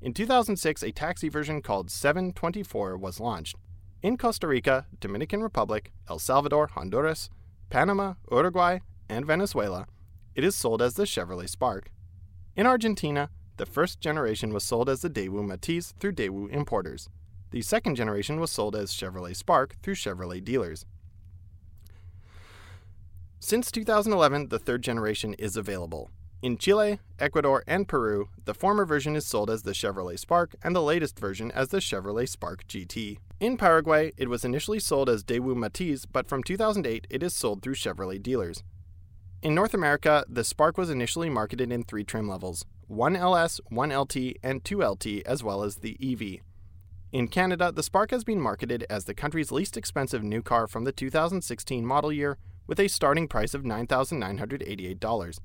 In 0.00 0.14
2006, 0.14 0.82
a 0.82 0.90
taxi 0.90 1.28
version 1.28 1.60
called 1.60 1.90
724 1.90 2.96
was 2.96 3.20
launched. 3.20 3.56
In 4.02 4.16
Costa 4.16 4.46
Rica, 4.46 4.86
Dominican 5.00 5.42
Republic, 5.42 5.92
El 6.08 6.18
Salvador, 6.18 6.68
Honduras, 6.68 7.30
Panama, 7.70 8.14
Uruguay, 8.30 8.80
and 9.08 9.24
Venezuela, 9.24 9.86
it 10.34 10.44
is 10.44 10.54
sold 10.54 10.82
as 10.82 10.94
the 10.94 11.04
Chevrolet 11.04 11.48
Spark. 11.48 11.90
In 12.56 12.66
Argentina, 12.66 13.30
the 13.56 13.66
first 13.66 14.00
generation 14.00 14.52
was 14.52 14.64
sold 14.64 14.88
as 14.88 15.02
the 15.02 15.10
Daewoo 15.10 15.46
Matiz 15.46 15.94
through 15.98 16.12
Daewoo 16.12 16.50
importers. 16.50 17.08
The 17.50 17.62
second 17.62 17.96
generation 17.96 18.40
was 18.40 18.50
sold 18.50 18.74
as 18.74 18.92
Chevrolet 18.92 19.36
Spark 19.36 19.76
through 19.82 19.94
Chevrolet 19.96 20.42
dealers. 20.42 20.86
Since 23.40 23.70
2011, 23.72 24.48
the 24.48 24.58
third 24.58 24.82
generation 24.82 25.34
is 25.34 25.56
available. 25.56 26.10
In 26.42 26.58
Chile, 26.58 26.98
Ecuador, 27.20 27.62
and 27.66 27.86
Peru, 27.86 28.28
the 28.46 28.54
former 28.54 28.84
version 28.84 29.14
is 29.14 29.26
sold 29.26 29.50
as 29.50 29.62
the 29.62 29.72
Chevrolet 29.72 30.18
Spark 30.18 30.54
and 30.62 30.74
the 30.74 30.82
latest 30.82 31.18
version 31.18 31.52
as 31.52 31.68
the 31.68 31.78
Chevrolet 31.78 32.28
Spark 32.28 32.66
GT. 32.66 33.18
In 33.38 33.56
Paraguay, 33.56 34.12
it 34.16 34.28
was 34.28 34.44
initially 34.44 34.80
sold 34.80 35.08
as 35.08 35.22
Daewoo 35.22 35.54
Matiz, 35.54 36.04
but 36.10 36.28
from 36.28 36.42
2008 36.42 37.06
it 37.10 37.22
is 37.22 37.34
sold 37.34 37.62
through 37.62 37.74
Chevrolet 37.74 38.20
dealers. 38.20 38.62
In 39.42 39.56
North 39.56 39.74
America, 39.74 40.24
the 40.28 40.44
Spark 40.44 40.78
was 40.78 40.88
initially 40.88 41.28
marketed 41.28 41.72
in 41.72 41.82
three 41.82 42.04
trim 42.04 42.28
levels 42.28 42.64
1 42.86 43.16
LS, 43.16 43.60
1 43.70 43.90
LT, 43.90 44.16
and 44.40 44.64
2 44.64 44.84
LT, 44.84 45.06
as 45.26 45.42
well 45.42 45.64
as 45.64 45.78
the 45.78 45.96
EV. 46.00 46.44
In 47.10 47.26
Canada, 47.26 47.72
the 47.72 47.82
Spark 47.82 48.12
has 48.12 48.22
been 48.22 48.40
marketed 48.40 48.86
as 48.88 49.04
the 49.04 49.14
country's 49.14 49.50
least 49.50 49.76
expensive 49.76 50.22
new 50.22 50.42
car 50.42 50.68
from 50.68 50.84
the 50.84 50.92
2016 50.92 51.84
model 51.84 52.12
year, 52.12 52.38
with 52.68 52.78
a 52.78 52.86
starting 52.86 53.26
price 53.26 53.52
of 53.52 53.64
$9,988. 53.64 55.40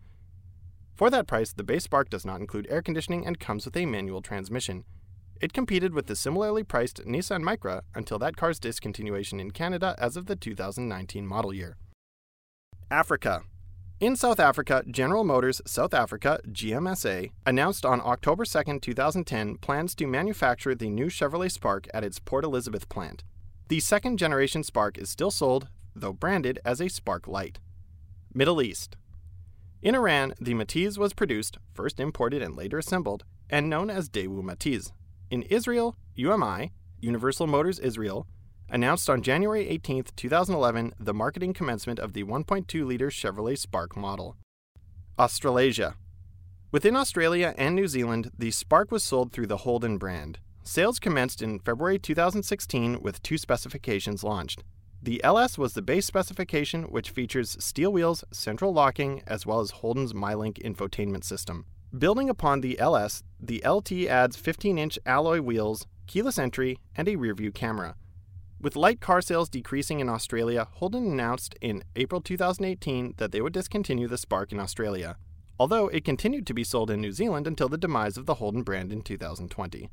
For 0.93 1.09
that 1.09 1.25
price, 1.25 1.51
the 1.51 1.63
base 1.63 1.85
Spark 1.85 2.11
does 2.11 2.23
not 2.23 2.39
include 2.39 2.67
air 2.69 2.83
conditioning 2.83 3.25
and 3.25 3.39
comes 3.39 3.65
with 3.65 3.75
a 3.75 3.87
manual 3.87 4.21
transmission. 4.21 4.83
It 5.41 5.53
competed 5.53 5.95
with 5.95 6.05
the 6.05 6.15
similarly 6.15 6.63
priced 6.63 7.03
Nissan 7.07 7.41
Micra 7.41 7.81
until 7.95 8.19
that 8.19 8.37
car's 8.37 8.59
discontinuation 8.59 9.41
in 9.41 9.49
Canada 9.49 9.95
as 9.97 10.15
of 10.15 10.27
the 10.27 10.35
2019 10.35 11.25
model 11.25 11.51
year. 11.51 11.77
Africa. 12.91 13.41
In 13.99 14.15
South 14.15 14.39
Africa, 14.39 14.83
General 14.87 15.23
Motors 15.23 15.59
South 15.65 15.91
Africa, 15.91 16.39
GMSA, 16.47 17.31
announced 17.47 17.83
on 17.83 17.99
October 17.99 18.45
2, 18.45 18.77
2010, 18.79 19.57
plans 19.57 19.95
to 19.95 20.05
manufacture 20.05 20.75
the 20.75 20.91
new 20.91 21.07
Chevrolet 21.07 21.51
Spark 21.51 21.87
at 21.95 22.03
its 22.03 22.19
Port 22.19 22.45
Elizabeth 22.45 22.87
plant. 22.89 23.23
The 23.69 23.79
second 23.79 24.19
generation 24.19 24.63
Spark 24.63 24.99
is 24.99 25.09
still 25.09 25.31
sold, 25.31 25.69
though 25.95 26.13
branded 26.13 26.59
as 26.63 26.79
a 26.79 26.89
Spark 26.89 27.27
Lite. 27.27 27.57
Middle 28.31 28.61
East. 28.61 28.97
In 29.81 29.95
Iran, 29.95 30.35
the 30.39 30.53
Matiz 30.53 30.99
was 30.99 31.13
produced, 31.13 31.57
first 31.73 31.99
imported 31.99 32.43
and 32.43 32.55
later 32.55 32.77
assembled, 32.77 33.23
and 33.49 33.67
known 33.67 33.89
as 33.89 34.09
Daewoo 34.09 34.43
Matiz. 34.43 34.91
In 35.31 35.41
Israel, 35.41 35.97
UMI, 36.13 36.71
Universal 36.99 37.47
Motors 37.47 37.79
Israel, 37.79 38.27
announced 38.69 39.09
on 39.09 39.21
January 39.21 39.67
18, 39.67 40.05
2011, 40.15 40.93
the 40.99 41.13
marketing 41.13 41.53
commencement 41.53 41.99
of 41.99 42.13
the 42.13 42.23
1.2 42.23 42.85
liter 42.85 43.09
Chevrolet 43.09 43.57
Spark 43.57 43.95
model. 43.95 44.35
Australasia. 45.17 45.95
Within 46.71 46.95
Australia 46.95 47.55
and 47.57 47.75
New 47.75 47.87
Zealand, 47.87 48.31
the 48.37 48.51
Spark 48.51 48.91
was 48.91 49.03
sold 49.03 49.31
through 49.31 49.47
the 49.47 49.57
Holden 49.57 49.97
brand. 49.97 50.39
Sales 50.63 50.99
commenced 50.99 51.41
in 51.41 51.59
February 51.59 51.97
2016 51.97 53.01
with 53.01 53.23
two 53.23 53.37
specifications 53.37 54.23
launched. 54.23 54.63
The 55.01 55.23
LS 55.23 55.57
was 55.57 55.73
the 55.73 55.81
base 55.81 56.05
specification, 56.05 56.83
which 56.83 57.11
features 57.11 57.55
steel 57.59 57.93
wheels, 57.93 58.25
central 58.31 58.73
locking, 58.73 59.21
as 59.25 59.45
well 59.45 59.61
as 59.61 59.71
Holden's 59.71 60.11
MyLink 60.11 60.61
infotainment 60.61 61.23
system. 61.23 61.65
Building 61.97 62.29
upon 62.29 62.59
the 62.59 62.77
LS, 62.79 63.23
the 63.39 63.63
LT 63.65 64.07
adds 64.07 64.35
15 64.35 64.77
inch 64.77 64.99
alloy 65.05 65.39
wheels, 65.39 65.87
keyless 66.05 66.37
entry, 66.37 66.79
and 66.95 67.07
a 67.07 67.15
rearview 67.15 67.53
camera. 67.53 67.95
With 68.59 68.75
light 68.75 68.99
car 68.99 69.21
sales 69.21 69.49
decreasing 69.49 69.99
in 69.99 70.09
Australia, 70.09 70.67
Holden 70.73 71.05
announced 71.05 71.53
in 71.61 71.83
April 71.95 72.21
2018 72.21 73.13
that 73.17 73.31
they 73.31 73.39
would 73.39 73.53
discontinue 73.53 74.07
the 74.07 74.17
Spark 74.17 74.51
in 74.51 74.59
Australia, 74.59 75.15
although 75.59 75.89
it 75.89 76.03
continued 76.03 76.47
to 76.47 76.55
be 76.55 76.63
sold 76.63 76.89
in 76.89 76.99
New 76.99 77.11
Zealand 77.11 77.45
until 77.45 77.69
the 77.69 77.77
demise 77.77 78.17
of 78.17 78.25
the 78.25 78.35
Holden 78.35 78.63
brand 78.63 78.91
in 78.91 79.03
2020. 79.03 79.91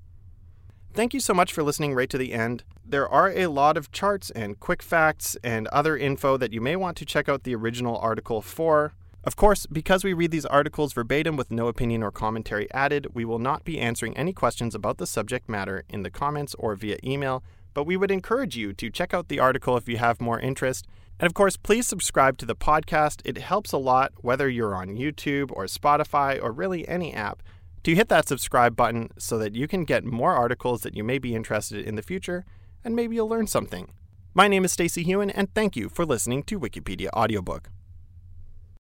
Thank 0.94 1.12
you 1.12 1.20
so 1.20 1.35
much 1.35 1.53
for 1.53 1.62
listening 1.62 1.92
right 1.92 2.09
to 2.09 2.16
the 2.16 2.33
end. 2.33 2.64
There 2.87 3.07
are 3.07 3.31
a 3.31 3.48
lot 3.48 3.77
of 3.77 3.92
charts 3.92 4.31
and 4.31 4.59
quick 4.59 4.83
facts 4.83 5.37
and 5.44 5.68
other 5.68 5.98
info 5.98 6.38
that 6.38 6.55
you 6.55 6.62
may 6.62 6.77
want 6.77 6.96
to 6.98 7.05
check 7.05 7.29
out 7.29 7.42
the 7.42 7.55
original 7.55 7.98
article 7.98 8.40
for. 8.40 8.94
Of 9.24 9.37
course, 9.37 9.66
because 9.66 10.05
we 10.05 10.14
read 10.14 10.31
these 10.31 10.46
articles 10.46 10.94
verbatim 10.94 11.37
with 11.37 11.50
no 11.50 11.66
opinion 11.68 12.03
or 12.03 12.11
commentary 12.11 12.72
added, 12.72 13.09
we 13.12 13.27
will 13.27 13.38
not 13.38 13.64
be 13.64 13.79
answering 13.79 14.16
any 14.16 14.33
questions 14.33 14.74
about 14.74 14.96
the 14.96 15.07
subject 15.07 15.50
matter 15.50 15.85
in 15.90 16.03
the 16.03 16.11
comments 16.11 16.55
or 16.59 16.74
via 16.77 16.96
email, 17.05 17.42
but 17.75 17.85
we 17.85 17.97
would 17.97 18.11
encourage 18.11 18.57
you 18.57 18.73
to 18.73 18.91
check 18.91 19.13
out 19.13 19.29
the 19.29 19.41
article 19.41 19.77
if 19.77 19.89
you 19.89 19.99
have 19.99 20.21
more 20.21 20.41
interest. 20.41 20.87
And 21.21 21.27
of 21.27 21.35
course, 21.35 21.57
please 21.57 21.87
subscribe 21.87 22.39
to 22.39 22.47
the 22.47 22.57
podcast. 22.57 23.21
It 23.25 23.39
helps 23.39 23.73
a 23.73 23.79
lot, 23.79 24.13
whether 24.17 24.49
you're 24.49 24.75
on 24.75 24.97
YouTube 24.97 25.51
or 25.53 25.65
Spotify 25.65 26.43
or 26.43 26.53
really 26.53 26.89
any 26.89 27.13
app, 27.13 27.43
to 27.83 27.95
hit 27.95 28.09
that 28.09 28.27
subscribe 28.27 28.75
button 28.75 29.11
so 29.19 29.37
that 29.39 29.55
you 29.55 29.69
can 29.69 29.85
get 29.85 30.05
more 30.05 30.33
articles 30.33 30.83
that 30.83 30.97
you 30.97 31.05
may 31.05 31.19
be 31.19 31.35
interested 31.35 31.85
in 31.85 31.97
the 31.97 32.03
future 32.03 32.45
and 32.83 32.97
maybe 32.97 33.17
you'll 33.17 33.29
learn 33.29 33.47
something. 33.47 33.93
My 34.35 34.49
name 34.49 34.65
is 34.65 34.73
Stacy 34.73 35.05
Hewen, 35.05 35.31
and 35.31 35.53
thank 35.55 35.77
you 35.77 35.89
for 35.89 36.05
listening 36.05 36.43
to 36.45 36.59
Wikipedia 36.59 37.09
Audiobook. 37.15 37.71